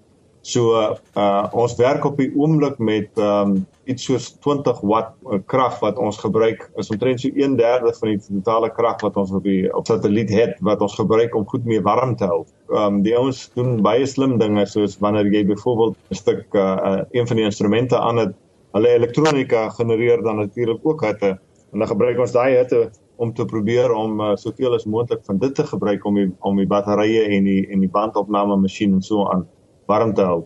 So 0.42 0.72
uh 1.16 1.48
ons 1.52 1.74
werk 1.76 2.04
op 2.08 2.16
die 2.16 2.30
oomblik 2.32 2.78
met 2.78 3.18
ehm 3.20 3.50
um, 3.50 3.66
iets 3.84 4.06
soos 4.06 4.28
20 4.40 4.80
watt 4.88 5.12
uh, 5.26 5.38
krag 5.50 5.80
wat 5.82 5.98
ons 5.98 6.16
gebruik. 6.22 6.70
Is 6.80 6.88
omtrent 6.88 7.20
so 7.20 7.28
1/3 7.28 7.92
van 7.98 8.08
die 8.08 8.20
totale 8.20 8.70
krag 8.72 9.02
wat 9.04 9.16
ons 9.20 9.34
op 9.36 9.44
die 9.44 9.68
op 9.76 9.86
satelliet 9.86 10.30
het 10.32 10.56
wat 10.64 10.80
ons 10.80 10.94
gebruik 10.96 11.34
om 11.36 11.44
goed 11.48 11.64
mee 11.64 11.82
warm 11.82 12.16
te 12.16 12.24
hou. 12.24 12.46
Ehm 12.70 12.86
um, 12.86 13.02
die 13.02 13.16
ouens 13.16 13.50
doen 13.54 13.82
baie 13.82 14.06
slim 14.06 14.38
dinge 14.38 14.64
soos 14.66 14.96
wanneer 14.98 15.28
jy 15.28 15.44
byvoorbeeld 15.52 15.96
'n 16.08 16.14
stuk 16.14 16.46
uh 16.54 17.04
een 17.10 17.26
van 17.26 17.36
die 17.36 17.44
instrumente 17.44 17.98
aan 17.98 18.16
het 18.16 18.34
hulle 18.72 18.88
elektronika 18.88 19.68
genereer 19.68 20.22
dan 20.22 20.36
natuurlik 20.36 20.80
ook 20.82 21.04
hitte. 21.04 21.38
En 21.72 21.78
dan 21.78 21.88
gebruik 21.88 22.18
ons 22.18 22.32
daai 22.32 22.56
hitte 22.56 22.90
om 23.16 23.34
te 23.34 23.44
probeer 23.44 23.92
om 23.92 24.20
uh, 24.20 24.36
soveel 24.36 24.74
as 24.74 24.84
moontlik 24.84 25.20
van 25.24 25.38
dit 25.38 25.54
te 25.54 25.66
gebruik 25.66 26.04
om 26.04 26.14
die 26.14 26.32
om 26.40 26.56
die 26.56 26.66
batterye 26.66 27.22
en 27.28 27.44
die 27.44 27.66
en 27.68 27.80
die 27.80 27.90
bandopname 27.92 28.56
masjien 28.56 28.92
en 28.92 29.02
so 29.02 29.28
aan 29.28 29.46
warm 29.90 30.14
te 30.14 30.26
hou. 30.26 30.40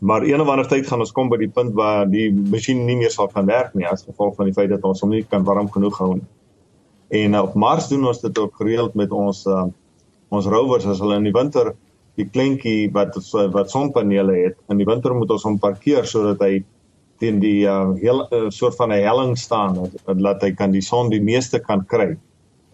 Maar 0.00 0.22
een 0.28 0.40
of 0.40 0.48
ander 0.48 0.68
tyd 0.70 0.86
gaan 0.86 1.02
ons 1.02 1.12
kom 1.12 1.30
by 1.32 1.40
die 1.40 1.50
punt 1.50 1.74
waar 1.74 2.06
die 2.06 2.28
masjien 2.30 2.84
nie 2.86 2.96
meer 3.00 3.10
sal 3.10 3.30
kan 3.32 3.48
werk 3.48 3.74
nie 3.74 3.88
as 3.88 4.06
gevolg 4.06 4.36
van 4.38 4.46
die 4.46 4.54
feit 4.54 4.70
dat 4.70 4.84
ons 4.86 5.02
hom 5.02 5.10
nie 5.10 5.24
kan 5.26 5.46
warm 5.48 5.70
genoeg 5.74 5.98
hou 5.98 6.12
nie. 6.20 6.28
En 7.18 7.34
uh, 7.34 7.42
op 7.48 7.56
Mars 7.58 7.88
doen 7.88 8.06
ons 8.06 8.20
dit 8.22 8.38
ook 8.38 8.56
gereeld 8.60 8.94
met 8.94 9.12
ons 9.16 9.44
uh, 9.48 9.66
ons 10.28 10.46
rovers 10.46 10.86
as 10.86 11.00
hulle 11.00 11.16
in 11.16 11.26
die 11.26 11.34
winter 11.34 11.72
die 12.18 12.26
kleintjie 12.28 12.90
wat 12.94 13.16
wat 13.54 13.70
sonpanele 13.70 14.34
het, 14.42 14.58
in 14.70 14.80
die 14.80 14.86
winter 14.88 15.14
moet 15.14 15.30
ons 15.30 15.46
hom 15.46 15.58
parkeer 15.62 16.06
sodat 16.06 16.42
hy 16.42 16.58
teen 17.22 17.38
die 17.42 17.62
uh, 17.66 17.94
heel 17.98 18.24
uh, 18.26 18.48
soort 18.54 18.76
van 18.78 18.92
'n 18.92 19.02
helling 19.02 19.36
staan 19.38 19.78
dat 20.06 20.42
hy 20.42 20.52
kan 20.54 20.74
die 20.74 20.82
son 20.82 21.10
die 21.10 21.22
meeste 21.22 21.58
kan 21.58 21.84
kry. 21.86 22.16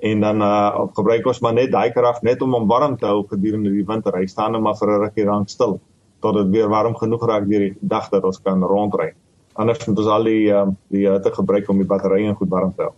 En 0.04 0.20
dan 0.20 0.42
uh, 0.44 0.84
gebruik 0.96 1.26
ons 1.30 1.40
maar 1.40 1.54
net 1.56 1.70
daai 1.72 1.90
krag 1.94 2.20
net 2.26 2.42
om 2.44 2.52
hom 2.58 2.66
warm 2.68 2.96
te 3.00 3.08
hou 3.08 3.22
gedurende 3.30 3.72
die 3.72 3.86
winter. 3.88 4.16
Hy 4.18 4.26
staan 4.28 4.52
net 4.52 4.64
maar 4.64 4.76
vir 4.76 4.90
'n 4.92 5.00
rukkie 5.06 5.24
lank 5.24 5.48
stil 5.48 5.80
tot 6.20 6.34
dit 6.34 6.50
weer 6.52 6.68
warm 6.68 6.96
genoeg 6.96 7.24
raak 7.28 7.48
deur 7.48 7.68
die 7.68 7.76
dag 7.80 8.10
dat 8.12 8.24
ons 8.24 8.40
kan 8.40 8.62
rondry. 8.62 9.12
Anders 9.54 9.86
moet 9.86 9.98
ons 9.98 10.10
al 10.10 10.24
die 10.24 10.50
uh, 10.52 10.66
die 10.92 11.06
hitte 11.08 11.32
gebruik 11.32 11.68
om 11.68 11.78
die 11.78 11.88
batterye 11.88 12.34
goed 12.34 12.50
warm 12.50 12.72
te 12.76 12.88
hou. 12.88 12.94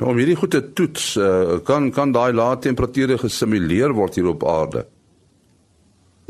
Nou, 0.00 0.10
om 0.10 0.16
hierdie 0.16 0.36
goed 0.36 0.50
te 0.50 0.62
toets, 0.72 1.16
uh, 1.16 1.58
kan 1.64 1.90
kan 1.92 2.12
daai 2.12 2.32
lae 2.32 2.56
temperature 2.58 3.18
gesimuleer 3.18 3.92
word 3.92 4.14
hier 4.16 4.30
op 4.30 4.46
aarde. 4.48 4.86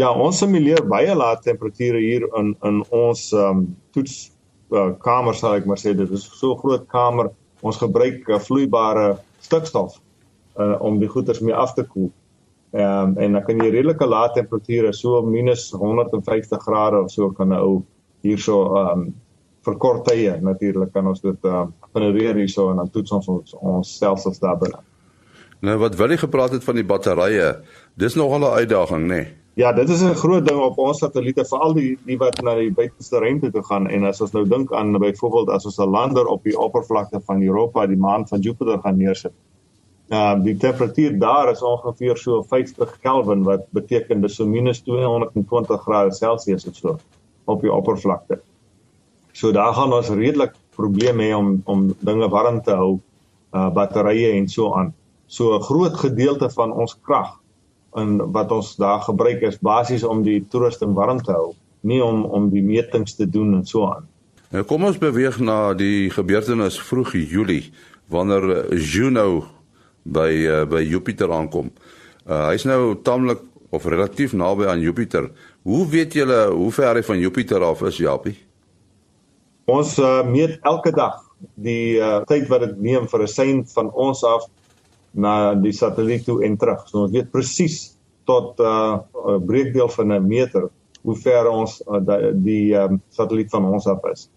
Ja, 0.00 0.10
ons 0.10 0.40
simuleer 0.40 0.82
baie 0.88 1.14
lae 1.14 1.36
temperature 1.44 1.98
hier 2.00 2.26
in 2.40 2.56
in 2.66 2.82
ons 2.90 3.32
um, 3.32 3.66
toets 3.94 4.30
uh, 4.72 4.90
kamer 5.04 5.36
sal 5.38 5.58
ek 5.60 5.68
maar 5.70 5.78
sê 5.78 5.94
dit 5.96 6.10
is 6.10 6.24
so 6.40 6.56
groot 6.56 6.88
kamer. 6.90 7.30
Ons 7.60 7.76
gebruik 7.80 8.28
uh, 8.28 8.38
vloeibare 8.40 9.18
stikstof 9.44 9.98
uh, 10.58 10.76
om 10.80 10.98
die 11.00 11.08
goeders 11.08 11.40
mee 11.40 11.54
af 11.54 11.74
te 11.74 11.84
koel. 11.84 12.10
Ehm 12.70 13.10
um, 13.10 13.16
en 13.18 13.32
dan 13.32 13.42
kan 13.42 13.58
jy 13.58 13.70
redelike 13.70 14.06
lae 14.06 14.30
temperature 14.34 14.92
so 14.94 15.22
minus 15.26 15.72
150 15.74 16.60
grade 16.62 17.00
of 17.00 17.10
so 17.10 17.32
kan 17.34 17.52
ou 17.56 17.82
hierso 18.22 18.60
ehm 18.76 19.00
um, 19.00 19.08
vir 19.66 19.76
kort 19.76 20.06
tye 20.06 20.36
natuurlik 20.40 20.92
kan 20.94 21.06
ons 21.10 21.20
dit 21.20 21.48
ehm 21.50 21.72
uh, 21.72 21.88
genereer 21.94 22.38
hierso 22.38 22.70
en 22.70 22.76
dan 22.76 22.90
toets 22.90 23.12
ons 23.12 23.28
ons, 23.28 23.56
ons 23.60 23.96
stelsels 23.96 24.38
daar 24.38 24.58
binne. 24.58 24.78
Nou 25.60 25.76
wat 25.82 25.98
wil 25.98 26.14
jy 26.14 26.20
gepraat 26.22 26.54
het 26.54 26.64
van 26.64 26.78
die 26.78 26.86
batterye? 26.86 27.58
Dis 27.98 28.14
nog 28.14 28.38
'n 28.38 28.44
uitdaging, 28.44 29.04
nê? 29.04 29.18
Nee? 29.18 29.39
Ja, 29.60 29.72
dit 29.72 29.88
is 29.88 30.02
'n 30.02 30.14
groot 30.14 30.46
ding 30.48 30.60
op 30.60 30.78
ons 30.78 30.98
satelliete, 30.98 31.44
veral 31.44 31.74
die 31.74 31.98
die 32.08 32.16
wat 32.18 32.38
na 32.42 32.54
die 32.54 32.72
buitenste 32.72 33.18
ruimte 33.18 33.50
toe 33.52 33.62
gaan 33.62 33.88
en 33.88 34.04
as 34.08 34.20
ons 34.20 34.32
nou 34.32 34.44
dink 34.48 34.72
aan 34.72 34.92
byvoorbeeld 34.98 35.50
as 35.56 35.64
ons 35.68 35.78
'n 35.78 35.90
lander 35.96 36.26
op 36.26 36.44
die 36.44 36.58
oppervlakte 36.58 37.20
van 37.26 37.42
Europa, 37.42 37.86
die 37.86 37.96
maan 37.96 38.28
van 38.28 38.40
Jupiter 38.40 38.78
gaan 38.78 38.96
neersit. 38.96 39.32
Uh 40.08 40.34
die 40.44 40.56
temperatuur 40.56 41.18
daar 41.18 41.50
is 41.50 41.62
ongeveer 41.62 42.16
so 42.16 42.42
50 42.42 42.98
Kelvin 43.00 43.42
wat 43.42 43.66
beteken 43.70 44.20
dis 44.20 44.34
so 44.34 44.46
minus 44.46 44.80
220 44.80 45.80
grade 45.80 46.14
Celsius 46.14 46.66
of 46.66 46.74
so 46.74 46.96
op 47.44 47.60
die 47.60 47.72
oppervlakte. 47.72 48.40
So 49.32 49.52
daar 49.52 49.74
gaan 49.74 49.92
ons 49.92 50.08
redelik 50.08 50.54
probleme 50.70 51.22
hê 51.22 51.34
om 51.36 51.60
om 51.64 51.94
dinge 51.98 52.28
warm 52.28 52.62
te 52.62 52.72
hou, 52.72 52.98
uh 53.52 53.68
batterye 53.72 54.32
en 54.32 54.48
so 54.48 54.72
aan. 54.74 54.94
So 55.26 55.54
'n 55.54 55.62
groot 55.62 55.96
gedeelte 55.96 56.50
van 56.50 56.72
ons 56.72 56.96
krag 57.02 57.40
en 57.98 58.32
wat 58.32 58.52
ons 58.52 58.76
daar 58.76 59.00
gebruik 59.00 59.42
is 59.42 59.58
basies 59.58 60.04
om 60.04 60.22
die 60.22 60.40
toerusting 60.50 60.94
warm 60.94 61.22
te 61.22 61.32
hou, 61.32 61.52
nie 61.80 62.02
om 62.04 62.24
om 62.24 62.50
die 62.50 62.62
metings 62.62 63.16
te 63.18 63.26
doen 63.26 63.54
en 63.54 63.66
so 63.66 63.88
aan. 63.90 64.06
Nou 64.50 64.64
kom 64.66 64.84
ons 64.84 64.98
beweeg 64.98 65.38
na 65.38 65.72
die 65.78 66.10
gebeurtenis 66.10 66.80
vroeg 66.82 67.14
Julie 67.14 67.70
wanneer 68.10 68.74
Juno 68.74 69.44
by 70.02 70.30
uh, 70.48 70.64
by 70.66 70.82
Jupiter 70.82 71.30
aankom. 71.32 71.70
Uh, 72.26 72.48
hy's 72.50 72.66
nou 72.66 72.96
taamlik 73.06 73.42
of 73.70 73.86
relatief 73.86 74.34
naby 74.34 74.66
aan 74.66 74.82
Jupiter. 74.82 75.30
Hoe 75.62 75.86
weet 75.88 76.14
julle 76.18 76.48
hoe 76.50 76.70
ver 76.74 76.98
hy 76.98 77.02
van 77.06 77.18
Jupiter 77.18 77.62
af 77.62 77.82
is, 77.86 78.00
Japie? 78.02 78.34
Ons 79.70 79.98
uh, 80.02 80.24
meet 80.26 80.58
elke 80.66 80.90
dag 80.90 81.20
die 81.54 82.00
uh, 82.00 82.20
tyd 82.28 82.48
wat 82.50 82.64
dit 82.66 82.80
neem 82.82 83.06
vir 83.08 83.22
'n 83.22 83.30
sein 83.30 83.62
van 83.74 83.90
ons 83.94 84.24
af 84.24 84.48
na 85.12 85.54
die 85.54 85.72
satelliet 85.72 86.24
toe 86.24 86.44
en 86.44 86.56
terug. 86.56 86.84
So 86.88 87.04
ons 87.04 87.14
weet 87.14 87.30
presies 87.30 87.96
tot 88.24 88.60
'n 88.60 88.64
uh, 88.64 89.38
breekdeel 89.46 89.88
van 89.88 90.12
'n 90.12 90.26
meter 90.26 90.68
hoe 91.02 91.16
ver 91.16 91.48
ons 91.48 91.82
uh, 91.88 92.00
die, 92.04 92.32
die 92.44 92.74
um, 92.76 93.00
satelliet 93.08 93.50
van 93.50 93.64
ons 93.64 93.86
af 93.86 94.04
is. 94.12 94.28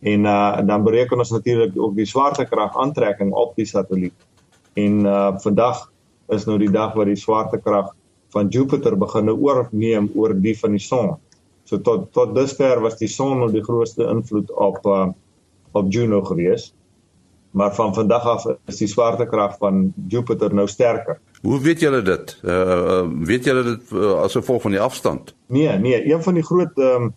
En 0.00 0.24
uh, 0.24 0.60
dan 0.66 0.84
bereken 0.84 1.18
ons 1.18 1.30
natuurlik 1.30 1.72
ook 1.76 1.96
die 1.96 2.06
swaartekrag 2.06 2.76
aantrekking 2.76 3.32
op 3.32 3.56
die 3.56 3.66
satelliet. 3.66 4.14
En 4.74 5.04
uh, 5.06 5.32
vandag 5.40 5.90
is 6.28 6.44
nou 6.44 6.58
die 6.58 6.70
dag 6.70 6.94
wat 6.94 7.06
die 7.06 7.20
swaartekrag 7.20 7.94
van 8.34 8.48
Jupiter 8.48 8.96
begin 8.98 9.30
oorneem 9.30 10.10
oor 10.14 10.34
die 10.34 10.56
van 10.58 10.76
die 10.76 10.82
son. 10.82 11.14
So 11.64 11.80
tot 11.80 12.10
tot 12.12 12.34
dusver 12.36 12.82
was 12.84 12.98
die 13.00 13.08
son 13.08 13.38
nou 13.40 13.50
die 13.52 13.64
grootste 13.64 14.08
invloed 14.10 14.50
op 14.52 14.84
uh, 14.86 15.08
op 15.72 15.92
Juno 15.92 16.22
gewees. 16.22 16.72
Maar 17.54 17.74
van 17.74 17.94
vandag 17.94 18.24
af 18.26 18.44
is 18.66 18.80
die 18.82 18.88
swaartekrag 18.90 19.56
van 19.60 19.92
Jupiter 20.08 20.54
nou 20.54 20.66
sterker. 20.68 21.20
Hoe 21.42 21.60
weet 21.62 21.80
julle 21.80 22.02
dit? 22.02 22.32
Uh, 22.42 22.54
uh 22.54 23.04
weet 23.22 23.44
julle 23.46 23.62
dit 23.62 23.92
uh, 23.94 24.16
as 24.24 24.34
gevolg 24.34 24.62
van 24.62 24.74
die 24.74 24.80
afstand? 24.80 25.34
Nee, 25.46 25.78
nee, 25.78 26.00
een 26.10 26.22
van 26.22 26.34
die 26.34 26.42
groot 26.42 26.78
ehm 26.78 27.12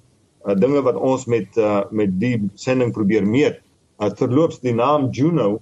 um, 0.46 0.60
dinge 0.62 0.82
wat 0.86 0.96
ons 0.96 1.26
met 1.26 1.58
uh, 1.58 1.82
met 1.90 2.14
die 2.22 2.52
sending 2.54 2.94
probeer 2.94 3.26
meet, 3.26 3.58
uh, 3.98 4.12
terloops 4.14 4.62
die 4.62 4.76
naam 4.78 5.10
Juno 5.10 5.58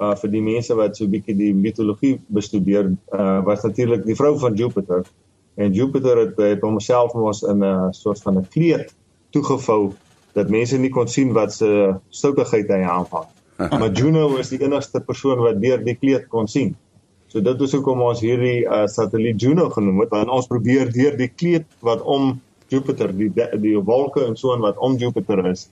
uh 0.00 0.12
vir 0.18 0.30
die 0.34 0.42
mense 0.42 0.74
wat 0.74 0.96
so 0.96 1.04
'n 1.04 1.14
bietjie 1.14 1.36
die 1.36 1.54
mitologie 1.54 2.16
bestudeer, 2.26 2.90
uh 3.14 3.40
was 3.46 3.62
natuurlik 3.62 4.04
die 4.04 4.18
vrou 4.18 4.38
van 4.38 4.54
Jupiter. 4.54 5.06
En 5.54 5.72
Jupiter 5.72 6.18
het, 6.18 6.36
het 6.36 6.60
homself 6.60 7.14
mos 7.14 7.42
in 7.42 7.62
'n 7.64 7.92
soort 7.92 8.22
van 8.22 8.38
'n 8.38 8.48
kleed 8.48 8.94
toegevou 9.30 9.92
dat 10.32 10.50
mense 10.50 10.78
nie 10.78 10.90
kon 10.90 11.08
sien 11.08 11.32
wat 11.32 11.52
se 11.52 11.94
soukigheid 12.08 12.68
hy 12.68 12.82
aanvang. 12.82 13.26
maar 13.80 13.90
Juno 13.92 14.36
is 14.40 14.52
die 14.52 14.60
enigste 14.62 15.00
persoon 15.04 15.42
wat 15.44 15.60
deur 15.60 15.82
die 15.84 15.96
kleed 15.98 16.28
kon 16.32 16.48
sien. 16.48 16.74
So 17.30 17.42
dit 17.44 17.60
is 17.62 17.74
hoekom 17.76 18.00
ons 18.02 18.22
hierdie 18.24 18.64
uh, 18.64 18.86
satelliet 18.90 19.40
Juno 19.42 19.68
genoem 19.70 20.00
het, 20.02 20.14
want 20.14 20.32
ons 20.34 20.48
probeer 20.50 20.90
deur 20.94 21.18
die 21.18 21.28
kleed 21.30 21.66
wat 21.86 22.02
om 22.02 22.38
Jupiter, 22.70 23.12
die 23.14 23.30
die 23.62 23.76
wolke 23.78 24.24
en 24.26 24.36
so 24.38 24.54
en 24.54 24.64
wat 24.64 24.78
om 24.78 24.96
Jupiter 24.98 25.42
is, 25.50 25.68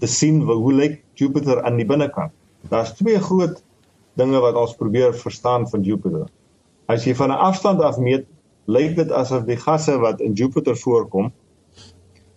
te 0.00 0.08
sien 0.10 0.42
hoe 0.48 0.72
lyk 0.72 1.00
Jupiter 1.20 1.62
aan 1.64 1.76
die 1.80 1.88
binnekant. 1.88 2.32
Daar's 2.70 2.94
twee 2.96 3.20
groot 3.20 3.60
dinge 4.20 4.40
wat 4.40 4.56
ons 4.56 4.76
probeer 4.78 5.16
verstaan 5.16 5.66
van 5.68 5.84
Jupiter. 5.84 6.28
As 6.88 7.04
jy 7.04 7.14
van 7.16 7.32
'n 7.32 7.40
afstand 7.50 7.80
af 7.80 7.98
meet, 7.98 8.26
lyk 8.66 8.96
dit 8.96 9.10
asof 9.12 9.44
die 9.44 9.56
gasse 9.56 9.98
wat 10.00 10.20
in 10.20 10.32
Jupiter 10.32 10.76
voorkom 10.76 11.32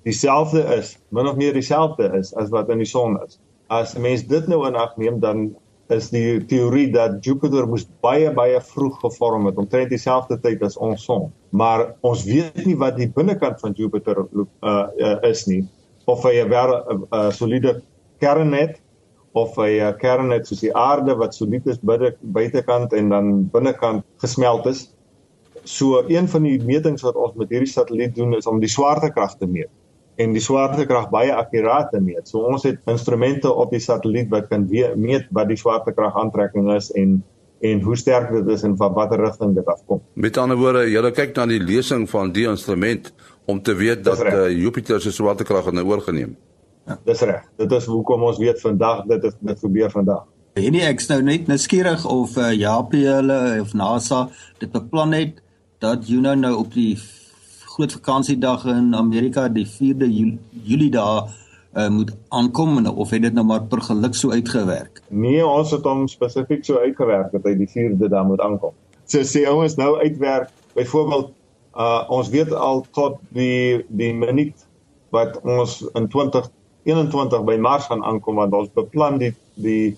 dieselfde 0.04 0.64
is, 0.76 0.98
min 1.10 1.28
of 1.28 1.36
meer 1.36 1.54
dieselfde 1.54 2.12
is 2.20 2.34
as 2.36 2.50
wat 2.50 2.70
in 2.70 2.80
die 2.80 2.88
son 2.88 3.20
is. 3.26 3.40
As 3.68 3.96
'n 3.96 4.02
mens 4.02 4.24
dit 4.28 4.48
nou 4.48 4.68
in 4.68 4.76
ag 4.76 4.98
neem, 4.98 5.20
dan 5.20 5.56
is 5.88 6.10
die 6.10 6.46
teorie 6.46 6.88
dat 6.92 7.24
Jupiter 7.26 7.68
moes 7.68 7.86
baie 8.04 8.32
baie 8.36 8.60
vroeg 8.62 9.00
gevorm 9.00 9.46
het, 9.46 9.58
omtrent 9.58 9.90
dieselfde 9.90 10.40
tyd 10.44 10.64
as 10.64 10.78
ons 10.78 11.04
son. 11.04 11.30
Maar 11.50 11.96
ons 12.08 12.24
weet 12.28 12.66
nie 12.66 12.76
wat 12.80 12.98
die 12.98 13.10
binnekant 13.12 13.60
van 13.64 13.76
Jupiter 13.76 14.24
uh, 14.24 14.88
uh, 14.98 15.16
is 15.28 15.46
nie, 15.48 15.64
of 16.06 16.24
hy 16.24 16.44
'n 16.44 16.52
uh, 16.52 17.00
uh, 17.12 17.30
soliede 17.32 17.82
kern 18.20 18.54
het 18.54 18.82
of 19.34 19.56
hy 19.56 19.80
'n 19.80 19.94
uh, 19.94 19.98
kern 20.00 20.32
het 20.32 20.48
soos 20.48 20.64
die 20.64 20.76
aarde 20.76 21.16
wat 21.16 21.36
solied 21.36 21.68
is 21.68 21.80
buitekant 22.22 22.94
en 22.94 23.10
dan 23.10 23.50
binnekant 23.52 24.04
gesmelt 24.18 24.66
is. 24.66 24.94
So 25.64 26.04
een 26.08 26.28
van 26.28 26.44
die 26.44 26.64
metings 26.64 27.02
wat 27.02 27.16
ons 27.16 27.36
met 27.36 27.50
hierdie 27.50 27.68
satelliet 27.72 28.16
doen 28.16 28.36
is 28.36 28.48
om 28.48 28.60
die 28.60 28.72
swaartekrag 28.72 29.38
te 29.38 29.48
meet 29.48 29.70
en 30.18 30.34
die 30.34 30.42
swaartekrag 30.42 31.10
baie 31.14 31.34
akkuraat 31.34 31.92
te 31.94 32.02
meet. 32.02 32.28
So 32.30 32.46
ons 32.50 32.66
het 32.66 32.80
instrumente 32.90 33.52
op 33.54 33.72
die 33.74 33.82
satelliet 33.84 34.32
wat 34.34 34.50
kan 34.52 34.66
meet 34.70 35.30
wat 35.36 35.50
die 35.52 35.60
swaartekrag 35.60 36.18
aantrekking 36.18 36.72
is 36.76 36.92
en 36.92 37.22
en 37.66 37.80
hoe 37.82 37.96
sterk 37.98 38.30
dit 38.30 38.50
is 38.54 38.62
en 38.68 38.76
van 38.78 38.94
watter 38.94 39.18
rigting 39.18 39.56
dit 39.56 39.66
afkom. 39.66 40.02
Met 40.14 40.38
ander 40.38 40.60
woorde, 40.60 40.84
jy 40.92 41.02
kyk 41.10 41.34
na 41.40 41.48
die 41.50 41.62
lesing 41.62 42.04
van 42.10 42.30
die 42.30 42.46
instrument 42.46 43.10
om 43.50 43.62
te 43.62 43.74
weet 43.74 44.04
dat 44.06 44.22
uh, 44.22 44.52
Jupiter 44.54 45.02
se 45.02 45.12
swaartekrag 45.12 45.72
nou 45.74 45.88
oorgeneem. 45.90 46.36
Ja, 46.86 47.00
dis 47.04 47.22
reg. 47.26 47.48
Dit 47.58 47.74
is 47.74 47.88
hoekom 47.90 48.28
ons 48.30 48.38
weet 48.38 48.62
vandag 48.62 49.06
dit 49.10 49.26
het 49.26 49.40
dit 49.40 49.60
gebeur 49.66 49.92
vandag. 49.92 50.26
En 50.58 50.72
nie 50.74 50.86
ek 50.86 51.02
nou 51.10 51.20
net 51.26 51.50
nuuskierig 51.50 52.06
of 52.10 52.38
uh, 52.38 52.52
Japie 52.54 53.06
hulle 53.10 53.40
of 53.62 53.74
NASA 53.78 54.28
dit 54.62 54.72
beplan 54.74 55.14
het 55.18 55.42
dat 55.84 56.08
Juno 56.10 56.34
nou 56.38 56.56
op 56.62 56.74
die 56.74 56.96
groot 57.78 57.94
vakansiedag 57.94 58.66
in 58.66 58.96
Amerika 58.98 59.46
die 59.54 59.68
4de 59.70 60.08
Julie 60.66 60.90
daar 60.90 61.28
uh, 61.78 61.90
moet 61.94 62.16
aankom 62.34 62.80
of 62.88 63.10
het 63.14 63.22
dit 63.22 63.34
nou 63.34 63.46
maar 63.46 63.68
per 63.70 63.82
geluk 63.86 64.16
so 64.18 64.32
uitgewerk? 64.34 65.02
Nee, 65.08 65.46
ons 65.46 65.72
het 65.72 65.86
hom 65.86 66.08
spesifiek 66.10 66.66
so 66.66 66.82
uitgewerk 66.82 67.30
dat 67.36 67.46
hy 67.46 67.54
die 67.60 67.70
4de 67.70 68.10
daar 68.10 68.26
moet 68.26 68.42
aankom. 68.42 68.74
So 69.06 69.22
sê 69.22 69.46
ouens 69.46 69.78
nou 69.78 69.92
uitwerk. 70.02 70.50
Byvoorbeeld 70.74 71.30
uh 71.78 72.02
ons 72.10 72.32
weet 72.34 72.54
al 72.54 72.82
tot 72.98 73.20
die 73.38 73.86
die 73.88 74.14
minuut 74.18 74.66
wat 75.14 75.38
ons 75.46 75.84
in 75.94 76.10
20 76.10 76.50
21 76.90 77.46
by 77.46 77.60
Mars 77.62 77.86
gaan 77.92 78.02
aankom 78.02 78.42
want 78.42 78.58
ons 78.58 78.74
beplan 78.74 79.22
die 79.22 79.36
die 79.54 79.94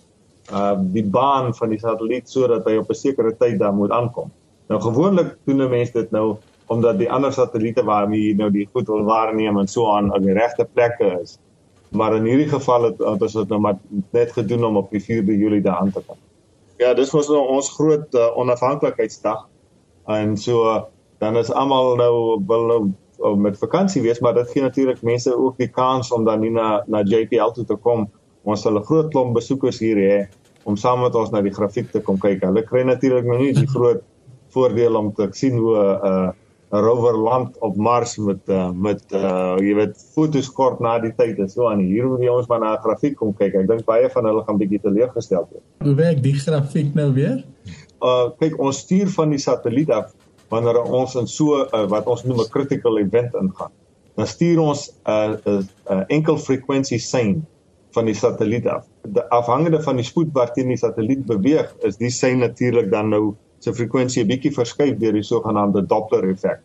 uh 0.51 0.75
die 0.75 1.05
baan 1.05 1.53
van 1.55 1.71
die 1.71 1.79
satelliet 1.79 2.27
sodat 2.27 2.67
hy 2.67 2.75
op 2.83 2.91
'n 2.91 3.01
sekere 3.07 3.31
tyd 3.39 3.59
daar 3.63 3.73
moet 3.73 3.95
aankom. 3.95 4.27
Nou 4.67 4.81
gewoonlik 4.81 5.37
doen 5.47 5.69
mense 5.69 5.95
dit 5.95 6.11
nou 6.11 6.35
omdat 6.69 6.99
die 7.01 7.09
ander 7.11 7.33
satelliete 7.33 7.83
waarmee 7.83 8.21
jy 8.27 8.33
nou 8.37 8.49
die 8.53 8.67
goed 8.69 8.87
wil 8.87 9.03
waarneem 9.07 9.57
en 9.57 9.67
so 9.67 9.89
aan 9.89 10.11
op 10.13 10.21
die 10.21 10.35
regte 10.37 10.67
plekke 10.73 11.07
is. 11.21 11.39
Maar 11.97 12.15
in 12.19 12.27
hierdie 12.29 12.49
geval 12.49 12.83
het 12.91 12.99
ons 13.01 13.33
dit 13.33 13.49
nou 13.49 13.59
maar 13.59 13.79
net 14.13 14.31
gedoen 14.35 14.65
om 14.67 14.77
op 14.77 14.91
die 14.93 15.01
4de 15.01 15.37
Julie 15.37 15.61
daar 15.65 15.81
aan 15.81 15.91
te 15.91 16.03
kom. 16.05 16.17
Ja, 16.77 16.93
dis 16.93 17.09
was 17.11 17.27
nou 17.27 17.41
ons 17.55 17.71
groot 17.73 18.13
uh, 18.13 18.29
onafhanklikheidsdag. 18.37 19.47
En 20.05 20.37
so 20.37 20.75
dan 21.19 21.37
is 21.37 21.49
almal 21.51 21.95
nou 21.99 22.13
wil 22.47 22.65
nou 22.65 22.81
om 23.19 23.41
met 23.41 23.57
vakansie 23.59 24.01
wees, 24.01 24.21
maar 24.23 24.37
dit 24.37 24.51
gee 24.53 24.61
natuurlik 24.63 25.01
mense 25.03 25.33
ook 25.35 25.57
die 25.57 25.67
kans 25.67 26.11
om 26.15 26.23
dan 26.23 26.39
nie 26.39 26.51
na 26.53 26.83
na 26.87 27.01
JPL 27.01 27.51
toe 27.57 27.65
te 27.65 27.75
kom. 27.75 28.05
Ons 28.43 28.61
sal 28.61 28.77
'n 28.77 28.85
groot 28.85 29.09
klomp 29.11 29.33
besoekers 29.33 29.79
hier 29.79 29.97
hê 29.97 30.27
om 30.63 30.77
saam 30.77 31.01
met 31.01 31.15
ons 31.15 31.31
na 31.31 31.41
die 31.41 31.53
grafiek 31.53 31.91
te 31.91 31.99
kom 31.99 32.19
kyk. 32.19 32.45
Hulle 32.45 32.63
kry 32.63 32.83
natuurlik 32.83 33.25
nou 33.25 33.39
nie 33.41 33.53
die 33.53 33.67
groot 33.67 34.05
voordeel 34.53 34.95
om 34.95 35.13
te 35.13 35.27
sien 35.31 35.57
hoe 35.57 35.75
'n 35.75 36.07
uh, 36.07 36.29
rover 36.69 37.17
land 37.17 37.57
op 37.65 37.75
Mars 37.75 38.17
met 38.17 38.39
uh, 38.47 38.69
met 38.71 39.01
uh, 39.13 39.57
jy 39.57 39.73
weet 39.73 39.97
fotos 40.13 40.51
kort 40.53 40.79
na 40.79 40.99
die 41.01 41.11
tyd 41.17 41.39
is. 41.41 41.55
So 41.55 41.69
aan 41.69 41.81
hier 41.81 42.05
moet 42.05 42.21
jy 42.21 42.33
ons 42.33 42.47
maar 42.47 42.61
na 42.61 42.73
'n 42.75 42.83
grafiek 42.83 43.15
kom 43.17 43.33
kyk. 43.33 43.55
Ek 43.55 43.67
dink 43.67 43.85
baie 43.85 44.09
van 44.09 44.25
hulle 44.25 44.43
gaan 44.45 44.57
bietjie 44.57 44.81
teleurgestel 44.83 45.47
wees. 45.51 45.65
Hoe 45.81 45.95
werk 45.95 46.21
die 46.23 46.35
grafiek 46.37 46.93
nou 46.93 47.11
weer? 47.13 47.43
Uh 48.01 48.29
kyk, 48.37 48.59
ons 48.59 48.85
stuur 48.85 49.09
van 49.17 49.29
die 49.29 49.41
satelliet 49.41 49.89
af 49.89 50.13
wanneer 50.49 50.81
ons 50.81 51.15
in 51.15 51.27
so 51.27 51.65
uh, 51.65 51.85
wat 51.89 52.05
ons 52.05 52.23
noem 52.23 52.41
'n 52.41 52.49
critical 52.49 52.97
event 52.97 53.33
ingaan. 53.33 53.71
Dan 54.15 54.27
stuur 54.27 54.59
ons 54.59 54.89
'n 54.89 55.09
uh, 55.09 55.29
'n 55.29 55.39
uh, 55.45 55.61
uh, 55.89 56.03
enkel 56.07 56.37
frekwensie 56.37 56.99
sein 56.99 57.45
van 57.91 58.05
die 58.05 58.13
satelliet 58.13 58.67
af. 58.67 58.85
De, 59.01 59.29
afhangende 59.29 59.81
van 59.81 59.95
die 59.95 60.05
spoed 60.05 60.29
waarteen 60.33 60.67
die 60.67 60.77
satelliet 60.77 61.25
beweeg, 61.25 61.73
is 61.81 61.97
die 61.97 62.09
sein 62.09 62.39
natuurlik 62.39 62.91
dan 62.91 63.09
nou 63.09 63.35
sy 63.59 63.73
frekwensie 63.75 64.23
'n 64.23 64.27
bietjie 64.27 64.53
verskuif 64.55 64.97
deur 64.99 65.13
die 65.13 65.23
sogenaamde 65.23 65.85
Doppler 65.87 66.29
effek. 66.29 66.61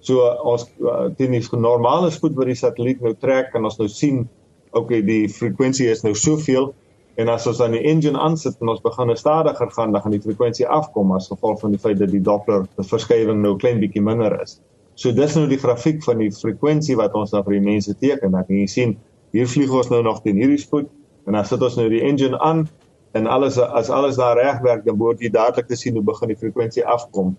So 0.00 0.24
ons 0.44 0.66
uh, 0.80 1.08
teen 1.16 1.32
die 1.32 1.44
normale 1.52 2.10
spoed 2.10 2.36
wat 2.36 2.46
die 2.46 2.54
satelliet 2.54 3.00
nou 3.00 3.14
trek, 3.14 3.52
kan 3.52 3.64
ons 3.64 3.78
nou 3.78 3.88
sien, 3.88 4.28
okay, 4.72 5.02
die 5.02 5.28
frekwensie 5.28 5.90
is 5.90 6.02
nou 6.02 6.14
soveel 6.14 6.74
En 7.20 7.28
as 7.28 7.46
ons 7.46 7.58
dan 7.60 7.74
die 7.74 7.82
engine 7.84 8.18
aansit 8.18 8.56
en 8.62 8.70
ons 8.72 8.80
begin 8.80 9.10
stadiger 9.18 9.70
gaan, 9.74 9.92
dan 9.92 10.02
gaan 10.02 10.14
die 10.14 10.22
frekwensie 10.24 10.66
afkom 10.66 11.12
as 11.12 11.28
gevolg 11.28 11.58
van 11.60 11.74
die 11.74 11.80
feit 11.82 11.98
dat 12.00 12.12
die 12.14 12.22
Doppler 12.24 12.64
verskywing 12.78 13.42
nou 13.42 13.56
klein 13.60 13.80
bietjie 13.82 14.02
minder 14.04 14.36
is. 14.40 14.56
So 14.94 15.12
dis 15.12 15.34
nou 15.36 15.46
die 15.50 15.58
grafiek 15.60 16.00
van 16.06 16.20
die 16.22 16.30
frekwensie 16.32 16.96
wat 16.96 17.16
ons 17.18 17.34
dan 17.34 17.44
vir 17.44 17.58
die 17.58 17.66
mense 17.66 17.92
teken. 17.98 18.32
Dan 18.36 18.46
kan 18.46 18.56
jy 18.56 18.66
sien 18.70 18.96
hier 19.36 19.48
vlieg 19.48 19.72
ons 19.72 19.90
nou 19.92 20.00
nog 20.06 20.22
teen 20.24 20.40
hierdie 20.40 20.60
spoed 20.60 20.88
en 21.28 21.36
dan 21.36 21.44
sit 21.46 21.62
ons 21.62 21.76
nou 21.76 21.88
die 21.92 22.02
engine 22.06 22.38
aan 22.40 22.64
en 23.12 23.26
alles 23.26 23.58
as 23.58 23.90
alles 23.90 24.16
daar 24.16 24.36
reg 24.38 24.60
werk, 24.62 24.84
dan 24.84 24.98
word 24.98 25.20
jy 25.20 25.30
dadelik 25.30 25.68
te 25.68 25.76
sien 25.76 25.94
hoe 25.98 26.04
begin 26.06 26.28
die 26.28 26.38
frekwensie 26.38 26.86
afkom. 26.86 27.36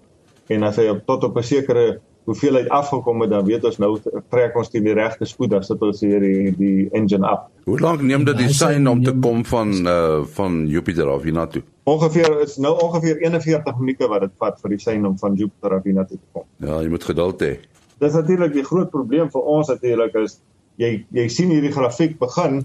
En 0.51 0.63
as 0.67 0.79
hy 0.81 0.89
op 0.91 1.05
tot 1.07 1.23
op 1.23 1.37
'n 1.37 1.43
sekere 1.43 1.99
hoeveelheid 2.25 2.69
afgekom 2.69 3.21
het, 3.21 3.29
dan 3.29 3.45
weet 3.45 3.63
ons 3.65 3.77
nou 3.81 3.95
trek 4.29 4.55
ons 4.57 4.69
teen 4.69 4.83
die 4.83 4.93
regte 4.93 5.25
spoed 5.25 5.53
as 5.57 5.71
dit 5.71 5.81
ons 5.81 6.01
hier 6.01 6.19
die 6.19 6.51
die 6.57 6.89
engine 6.97 7.27
af. 7.27 7.47
Hoe 7.65 7.79
lank 7.79 8.01
neem 8.01 8.25
dit 8.25 8.37
die 8.37 8.53
sein 8.53 8.87
om 8.87 9.03
te 9.03 9.13
kom 9.13 9.45
van 9.45 9.73
uh 9.87 10.21
van 10.37 10.67
Jupiter 10.67 11.09
af 11.09 11.23
hiernatoe? 11.23 11.63
Ongeveer 11.83 12.41
is 12.41 12.57
nou 12.57 12.75
ongeveer 12.83 13.17
41 13.17 13.79
minute 13.79 14.07
wat 14.07 14.21
dit 14.21 14.31
vat 14.37 14.59
vir 14.61 14.69
die 14.69 14.79
sein 14.79 15.05
om 15.05 15.17
van 15.17 15.35
Jupiter 15.35 15.77
af 15.77 15.83
hiernatoe 15.83 16.17
te 16.17 16.27
kom. 16.31 16.45
Ja, 16.57 16.81
jy 16.81 16.89
moet 16.89 17.03
geduld 17.03 17.41
hê. 17.41 17.57
Dis 17.99 18.13
natuurlik 18.13 18.53
die 18.53 18.65
groot 18.65 18.89
probleem 18.89 19.29
vir 19.31 19.41
ons 19.41 19.67
natuurlik 19.67 20.15
is 20.15 20.39
jy 20.81 21.05
jy 21.11 21.27
sien 21.29 21.49
hierdie 21.49 21.73
grafiek 21.73 22.19
begin 22.19 22.63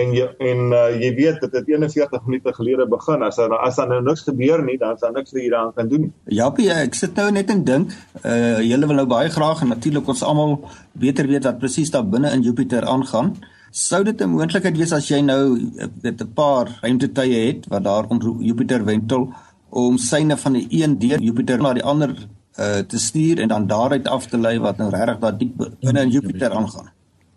en 0.00 0.12
jy 0.16 0.26
en 0.40 0.60
uh, 0.72 0.86
jy 0.96 1.10
weet 1.16 1.42
dit 1.44 1.56
het 1.58 1.68
41 1.68 2.24
minute 2.24 2.52
gelede 2.56 2.86
begin 2.88 3.24
as 3.26 3.36
daar 3.36 3.52
as 3.60 3.76
daar 3.76 3.90
nou 3.90 4.00
niks 4.06 4.24
gebeur 4.24 4.62
nie 4.64 4.78
dan 4.80 4.98
sal 4.98 5.12
niks 5.12 5.34
vir 5.34 5.42
hieraan 5.44 5.72
kan 5.76 5.88
doen. 5.88 6.08
Japie, 6.32 6.70
ek 6.72 6.96
sit 6.96 7.16
nou 7.20 7.28
net 7.34 7.50
en 7.52 7.64
dink, 7.68 7.92
uh 8.24 8.60
julle 8.64 8.88
wil 8.88 9.02
nou 9.02 9.08
baie 9.10 9.32
graag 9.32 9.62
en 9.62 9.72
natuurlik 9.74 10.08
ons 10.08 10.24
almal 10.24 10.56
beter 11.04 11.28
weet 11.28 11.48
wat 11.48 11.60
presies 11.60 11.92
daar 11.92 12.08
binne 12.08 12.32
in 12.32 12.44
Jupiter 12.46 12.88
aangaan. 12.88 13.34
Sou 13.70 14.02
dit 14.04 14.20
'n 14.20 14.32
moontlikheid 14.32 14.76
wees 14.76 14.92
as 14.92 15.08
jy 15.08 15.20
nou 15.20 15.58
dit 16.02 16.20
'n 16.22 16.32
paar 16.34 16.72
ruimtetuie 16.80 17.46
het 17.46 17.68
wat 17.68 17.84
daar 17.84 18.04
rond 18.08 18.24
Jupiter 18.40 18.84
wentel 18.84 19.28
om 19.70 19.98
syne 19.98 20.36
van 20.36 20.52
die 20.52 20.66
een 20.70 20.98
deur 20.98 21.20
Jupiter 21.20 21.58
na 21.58 21.72
die 21.72 21.84
ander 21.84 22.16
uh 22.58 22.80
te 22.80 22.98
stuur 22.98 23.40
en 23.40 23.48
dan 23.48 23.66
daaruit 23.66 24.08
af 24.08 24.26
te 24.26 24.38
lei 24.38 24.58
wat 24.58 24.76
nou 24.76 24.90
regtig 24.90 25.18
daar 25.18 25.38
diep 25.38 25.56
binne 25.80 26.00
in 26.00 26.10
Jupiter 26.10 26.50
aangaan? 26.50 26.92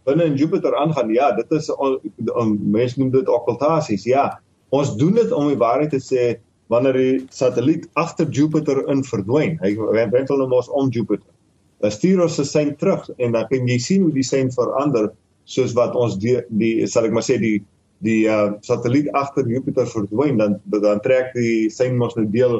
Binne 0.05 0.25
in 0.29 0.35
Jupiter 0.39 0.75
aangaan. 0.77 1.13
Ja, 1.13 1.31
dit 1.35 1.51
is 1.51 1.69
mense 2.59 2.99
noem 2.99 3.11
dit 3.11 3.29
okkultasies. 3.29 4.05
Ja, 4.05 4.39
ons 4.69 4.95
doen 4.97 5.15
dit 5.17 5.31
om 5.31 5.49
die 5.51 5.59
waarheid 5.61 5.93
te 5.95 6.01
sê 6.03 6.35
wanneer 6.73 6.97
die 6.97 7.25
satelliet 7.29 7.85
agter 7.93 8.29
Jupiter 8.29 8.81
in 8.89 9.03
verdwyn. 9.05 9.59
Hy 9.61 9.75
wendel 10.13 10.41
nou 10.41 10.49
mos 10.49 10.69
om 10.69 10.89
Jupiter. 10.89 11.29
Dan 11.83 11.93
stuur 11.93 12.23
ons 12.25 12.37
se 12.39 12.45
sein 12.47 12.73
terug 12.81 13.05
en 13.17 13.35
dan 13.35 13.47
kan 13.51 13.67
jy 13.69 13.77
sien 13.81 14.05
hoe 14.05 14.13
die 14.15 14.25
sein 14.25 14.51
verander 14.53 15.11
soos 15.45 15.75
wat 15.77 15.95
ons 15.95 16.17
die, 16.21 16.39
die 16.49 16.87
sal 16.89 17.05
ek 17.05 17.13
maar 17.13 17.25
sê 17.25 17.37
die 17.41 17.59
die 18.05 18.25
uh, 18.27 18.51
satelliet 18.65 19.07
agter 19.15 19.47
Jupiter 19.47 19.87
verdwyn 19.87 20.39
dan 20.41 20.57
dan 20.73 20.99
trek 21.05 21.31
die 21.33 21.69
sein 21.73 21.95
mos 21.97 22.15
nou 22.17 22.25
deel 22.31 22.59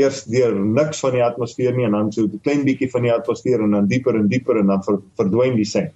eers 0.00 0.24
deur 0.32 0.56
niks 0.56 1.02
van 1.04 1.14
die 1.16 1.24
atmosfeer 1.24 1.76
nie 1.76 1.86
en 1.86 1.96
dan 1.96 2.12
so 2.12 2.24
'n 2.24 2.40
klein 2.44 2.64
bietjie 2.64 2.90
van 2.90 3.02
die 3.02 3.12
atmosfeer 3.12 3.60
en 3.60 3.76
dan 3.76 3.86
dieper 3.88 4.16
en 4.16 4.28
dieper 4.28 4.58
en 4.58 4.66
dan 4.66 4.82
ver, 4.82 4.98
verdwyn 5.16 5.56
die 5.56 5.68
sein. 5.68 5.92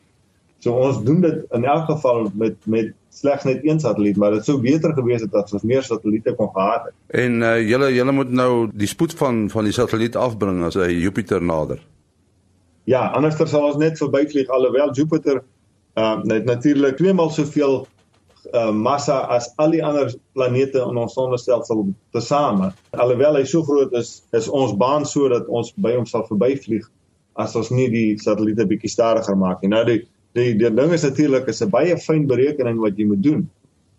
So 0.65 0.73
ons 0.73 1.03
doen 1.05 1.21
dit 1.21 1.43
in 1.57 1.65
elk 1.65 1.91
geval 1.91 2.31
met 2.35 2.57
met 2.65 2.95
slegs 3.17 3.45
net 3.45 3.65
een 3.65 3.81
satelliet, 3.81 4.17
maar 4.17 4.35
dit 4.37 4.45
sou 4.45 4.59
beter 4.61 4.93
gewees 4.93 5.23
het 5.25 5.35
as 5.35 5.53
ons 5.57 5.65
meer 5.65 5.85
satelliete 5.85 6.35
kon 6.37 6.51
gehad 6.53 6.89
het. 6.89 6.95
En 7.17 7.41
uh, 7.41 7.57
julle 7.69 7.93
julle 7.95 8.13
moet 8.13 8.31
nou 8.31 8.69
die 8.73 8.89
spoed 8.89 9.15
van 9.17 9.47
van 9.53 9.69
die 9.69 9.73
satelliet 9.77 10.17
afbring 10.17 10.65
as 10.65 10.77
hy 10.81 10.91
Jupiter 10.93 11.43
nader. 11.43 11.81
Ja, 12.85 13.09
anders 13.17 13.37
sal 13.51 13.71
ons 13.73 13.81
net 13.83 13.99
verbyvlieg 13.99 14.49
alhoewel 14.53 14.95
Jupiter 14.95 15.43
uh 15.97 16.17
net 16.29 16.45
natuurlik 16.45 16.97
twee 16.97 17.13
maal 17.17 17.31
soveel 17.33 17.87
uh 18.53 18.73
massa 18.73 19.23
as 19.33 19.49
al 19.57 19.73
die 19.73 19.85
ander 19.85 20.13
planete 20.37 20.85
in 20.85 21.01
ons 21.01 21.17
sonnestelsel 21.17 21.87
tesame. 22.13 22.73
Alhoewel 22.93 23.41
hy 23.41 23.45
so 23.45 23.65
groot 23.65 23.93
is, 23.97 24.21
is 24.37 24.49
ons 24.49 24.77
baan 24.77 25.09
sodat 25.09 25.49
ons 25.49 25.73
by 25.77 25.97
hom 25.97 26.07
sal 26.07 26.27
verbyvlieg 26.29 26.85
as 27.37 27.57
ons 27.57 27.73
nie 27.73 27.89
die 27.93 28.11
satelliete 28.21 28.69
bietjie 28.69 28.93
stadiger 28.93 29.37
maak 29.37 29.65
nie. 29.65 29.73
Nou 29.73 29.85
die 29.89 30.03
die 30.37 30.53
die 30.59 30.71
ding 30.71 30.93
is 30.93 31.05
natuurlik 31.07 31.49
is 31.49 31.63
'n 31.63 31.71
baie 31.71 31.97
fyn 31.97 32.27
berekening 32.27 32.79
wat 32.81 32.99
jy 32.99 33.07
moet 33.07 33.23
doen. 33.23 33.49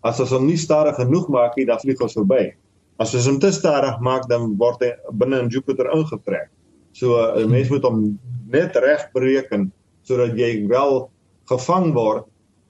As 0.02 0.20
ons 0.20 0.30
hom 0.30 0.46
nie 0.46 0.56
stadig 0.56 0.94
genoeg 0.96 1.28
maak 1.28 1.56
nie, 1.56 1.66
dan 1.66 1.78
vlieg 1.78 2.00
ons 2.00 2.14
verby. 2.14 2.54
As 2.98 3.14
ons 3.14 3.26
hom 3.26 3.38
te 3.38 3.50
stadig 3.52 4.00
maak, 4.00 4.28
dan 4.28 4.56
word 4.56 4.82
hy 4.82 4.92
binne 5.12 5.40
in 5.40 5.48
Jupiter 5.48 5.90
ingetrek. 5.94 6.48
So 6.92 7.18
'n 7.18 7.42
uh, 7.42 7.46
mens 7.46 7.68
moet 7.68 7.82
hom 7.82 8.18
net 8.50 8.76
reg 8.76 9.10
bereken 9.12 9.72
sodat 10.02 10.36
jy 10.38 10.66
wel 10.68 11.10
gevang 11.48 11.92
word 11.92 12.24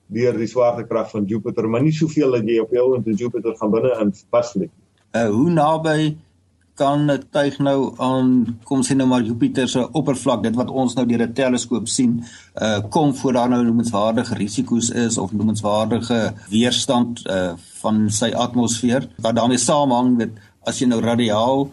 deur 0.07 0.33
die 0.33 0.47
swaartekrag 0.47 1.11
van 1.11 1.25
Jupiter, 1.25 1.67
maar 1.69 1.81
nie 1.81 1.93
soveel 1.93 2.31
dat 2.31 2.47
jy 2.47 2.59
op 2.59 2.71
jou 2.71 2.95
in 2.97 3.15
Jupiter 3.15 3.55
gaan 3.55 3.71
binne 3.71 3.93
in 4.01 4.13
vasvlieg. 4.31 4.71
Uh 5.13 5.29
hoe 5.29 5.49
naby 5.49 6.17
kan 6.79 7.11
'n 7.11 7.23
tuig 7.31 7.57
nou 7.59 7.93
aan 7.97 8.59
kom 8.63 8.83
sien 8.83 8.97
nou 8.97 9.07
maar 9.07 9.23
Jupiter 9.23 9.67
se 9.67 9.81
oppervlak 9.91 10.43
dit 10.43 10.55
wat 10.55 10.69
ons 10.81 10.95
nou 10.95 11.05
deur 11.05 11.23
'n 11.27 11.33
teleskoop 11.33 11.87
sien 11.87 12.23
uh 12.61 12.79
kom 12.89 13.15
voor 13.15 13.33
daar 13.33 13.49
nou 13.49 13.63
noemenswaardige 13.63 14.35
risiko's 14.35 14.89
is 14.89 15.17
of 15.17 15.31
noemenswaardige 15.31 16.33
weerstand 16.49 17.25
uh 17.27 17.53
van 17.81 18.09
sy 18.09 18.31
atmosfeer 18.45 19.09
wat 19.25 19.35
daarmee 19.35 19.57
saamhang 19.57 20.17
met 20.17 20.31
as 20.65 20.79
jy 20.79 20.87
nou 20.87 21.01
radiaal 21.01 21.69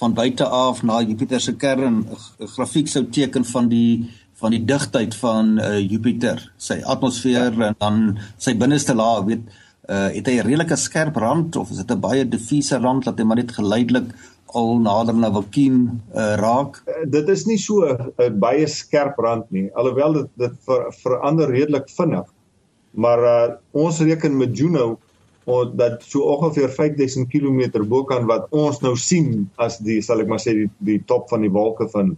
van 0.00 0.14
buite 0.14 0.44
af 0.44 0.82
na 0.82 1.00
Jupiter 1.02 1.40
se 1.40 1.52
kern 1.56 1.96
'n 1.98 2.46
grafiek 2.56 2.88
sou 2.88 3.04
teken 3.04 3.44
van 3.44 3.68
die 3.68 4.10
van 4.40 4.50
die 4.50 4.64
digtheid 4.64 5.14
van 5.14 5.58
uh 5.58 5.78
Jupiter 5.90 6.52
sy 6.56 6.80
atmosfeer 6.84 7.62
en 7.62 7.74
dan 7.78 8.18
sy 8.36 8.54
binneste 8.54 8.94
laag 8.94 9.24
weet 9.24 9.44
uh 9.90 10.08
het 10.14 10.26
hy 10.26 10.36
'n 10.38 10.46
redelike 10.46 10.76
skerp 10.76 11.16
rand 11.16 11.56
of 11.56 11.70
is 11.70 11.82
dit 11.82 11.90
'n 11.90 12.00
baie 12.00 12.28
diffuse 12.28 12.78
rand 12.78 13.04
dat 13.04 13.18
hy 13.18 13.24
maar 13.24 13.40
net 13.42 13.52
geleidelik 13.52 14.14
al 14.54 14.78
nader 14.78 15.14
na 15.14 15.30
vakuum 15.30 15.76
uh, 16.14 16.34
raak. 16.40 16.82
Uh, 16.86 17.04
dit 17.10 17.28
is 17.28 17.44
nie 17.46 17.58
so 17.58 17.86
'n 17.86 18.12
uh, 18.18 18.30
baie 18.30 18.66
skerp 18.66 19.18
rand 19.18 19.50
nie, 19.50 19.70
alhoewel 19.74 20.12
dit 20.12 20.28
dit 20.36 20.54
ver, 20.66 20.92
verander 21.02 21.50
redelik 21.50 21.88
vinnig. 21.88 22.26
Maar 22.90 23.20
uh, 23.22 23.54
ons 23.72 24.00
reken 24.00 24.36
met 24.36 24.56
Juno 24.58 24.98
of 25.44 25.74
dat 25.74 26.02
so 26.02 26.20
ongeveer 26.20 26.68
5000 26.68 27.28
km 27.28 27.84
bokant 27.88 28.26
wat 28.26 28.46
ons 28.50 28.80
nou 28.80 28.96
sien 28.96 29.48
as 29.56 29.78
die 29.78 30.00
sal 30.02 30.20
ek 30.20 30.28
maar 30.28 30.42
sê 30.42 30.54
die, 30.54 30.70
die 30.78 31.00
top 31.06 31.28
van 31.30 31.40
die 31.40 31.50
wolke 31.50 31.88
van 31.88 32.16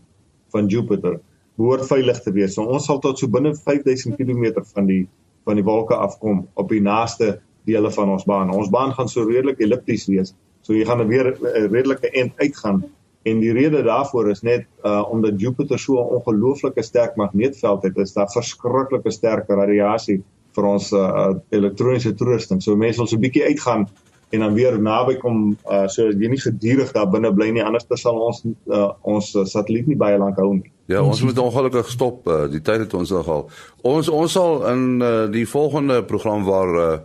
van 0.52 0.66
Jupiter 0.68 1.20
behoort 1.56 1.86
veilig 1.86 2.20
te 2.20 2.32
wees. 2.32 2.54
So 2.54 2.64
ons 2.64 2.84
sal 2.88 2.98
tot 3.00 3.18
so 3.18 3.28
binne 3.28 3.54
5000 3.54 4.16
km 4.16 4.60
van 4.74 4.86
die 4.86 5.06
van 5.44 5.58
die 5.58 5.64
wolke 5.64 5.96
afkom 5.96 6.46
op 6.54 6.68
die 6.70 6.82
naaste 6.82 7.40
dele 7.64 7.90
van 7.90 8.10
ons 8.10 8.24
baan. 8.24 8.50
Ons 8.50 8.70
baan 8.70 8.92
gaan 8.96 9.08
so 9.08 9.24
redelik 9.28 9.60
ellipties 9.60 10.06
wees. 10.10 10.34
So 10.62 10.74
jy 10.74 10.84
gaan 10.86 11.00
er 11.00 11.08
weer 11.10 11.32
'n 11.32 11.46
eh, 11.46 11.70
redelike 11.70 12.10
end 12.10 12.32
uitgaan 12.36 12.84
en 13.22 13.40
die 13.40 13.52
rede 13.52 13.82
daarvoor 13.82 14.30
is 14.30 14.42
net 14.42 14.66
uh 14.84 15.02
omdat 15.10 15.40
Jupiter 15.40 15.78
so 15.78 15.98
'n 15.98 16.14
ongelooflike 16.18 16.82
sterk 16.82 17.16
magneetveld 17.16 17.82
het, 17.82 17.96
is 17.96 18.12
daar 18.12 18.30
verskriklike 18.30 19.10
sterk 19.10 19.48
radiasie 19.48 20.22
vir 20.54 20.64
ons 20.64 20.92
uh 20.92 21.34
elektroniese 21.50 22.14
toerusting. 22.14 22.62
So 22.62 22.76
mense 22.76 22.98
wil 22.98 23.06
so 23.06 23.16
'n 23.16 23.20
bietjie 23.20 23.44
uitgaan 23.44 23.88
en 24.30 24.40
dan 24.40 24.54
weer 24.54 24.80
naby 24.80 25.14
kom 25.14 25.56
uh 25.70 25.86
so 25.86 26.08
jy 26.08 26.28
nie 26.28 26.40
gedurig 26.40 26.92
daar 26.92 27.10
binne 27.10 27.32
bly 27.32 27.50
nie 27.50 27.64
anders 27.64 27.86
sal 28.00 28.20
ons 28.20 28.44
uh, 28.66 28.90
ons 29.02 29.32
satelliet 29.44 29.86
nie 29.86 29.96
baie 29.96 30.18
lank 30.18 30.36
hou 30.36 30.54
nie. 30.54 30.72
Ja, 30.86 31.02
ons 31.02 31.22
moet 31.22 31.38
ongelukkig 31.38 31.88
stop. 31.88 32.26
Uh, 32.26 32.50
die 32.50 32.60
tyd 32.60 32.86
het 32.86 32.94
ons 32.94 33.10
nogal. 33.10 33.46
Ons 33.82 34.08
ons 34.08 34.32
sal 34.32 34.66
in 34.72 35.02
uh, 35.02 35.30
die 35.30 35.46
volgende 35.48 36.02
program 36.04 36.44
waar 36.44 36.74
uh, 36.74 36.98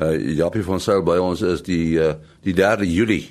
uh 0.00 0.36
Japie 0.36 0.62
van 0.62 0.80
Sail 0.80 1.02
by 1.04 1.18
ons 1.20 1.42
is 1.42 1.62
die 1.62 1.98
uh, 2.00 2.14
die 2.40 2.54
3 2.54 2.88
Julie. 2.88 3.28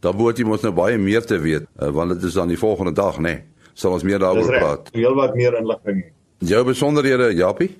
Dan 0.00 0.16
moet 0.16 0.38
jy 0.38 0.44
mos 0.48 0.62
nou 0.64 0.72
baie 0.72 0.98
meer 0.98 1.22
te 1.26 1.38
weet 1.38 1.68
uh, 1.78 1.90
want 1.94 2.10
dit 2.16 2.22
is 2.28 2.34
dan 2.34 2.48
die 2.48 2.58
volgende 2.58 2.92
dag, 2.92 3.18
né? 3.18 3.28
Nee. 3.28 3.42
Sal 3.74 3.92
ons 3.96 4.02
meer 4.04 4.18
daaroor 4.20 4.46
praat. 4.50 4.88
Heel 4.92 5.14
wat 5.14 5.34
meer 5.38 5.58
inligting. 5.58 6.04
Jou 6.44 6.64
besonderhede, 6.64 7.34
Japie? 7.36 7.76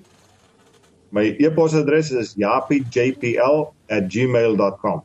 My 1.11 1.35
e-posadres 1.43 2.11
is 2.15 2.33
japiejpl@gmail.com. 2.39 5.03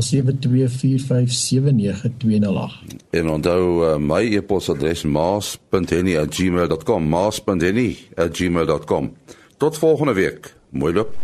En 3.09 3.29
onthou 3.29 3.81
uh, 3.81 3.95
my 3.97 4.35
e-posadres 4.35 5.03
maas.henny@gmail.com 5.03 7.03
maas.henny@gmail.com 7.03 9.13
Tot 9.57 9.77
volgende 9.77 10.13
week. 10.13 10.55
Mooi 10.69 10.93
loop. 10.93 11.15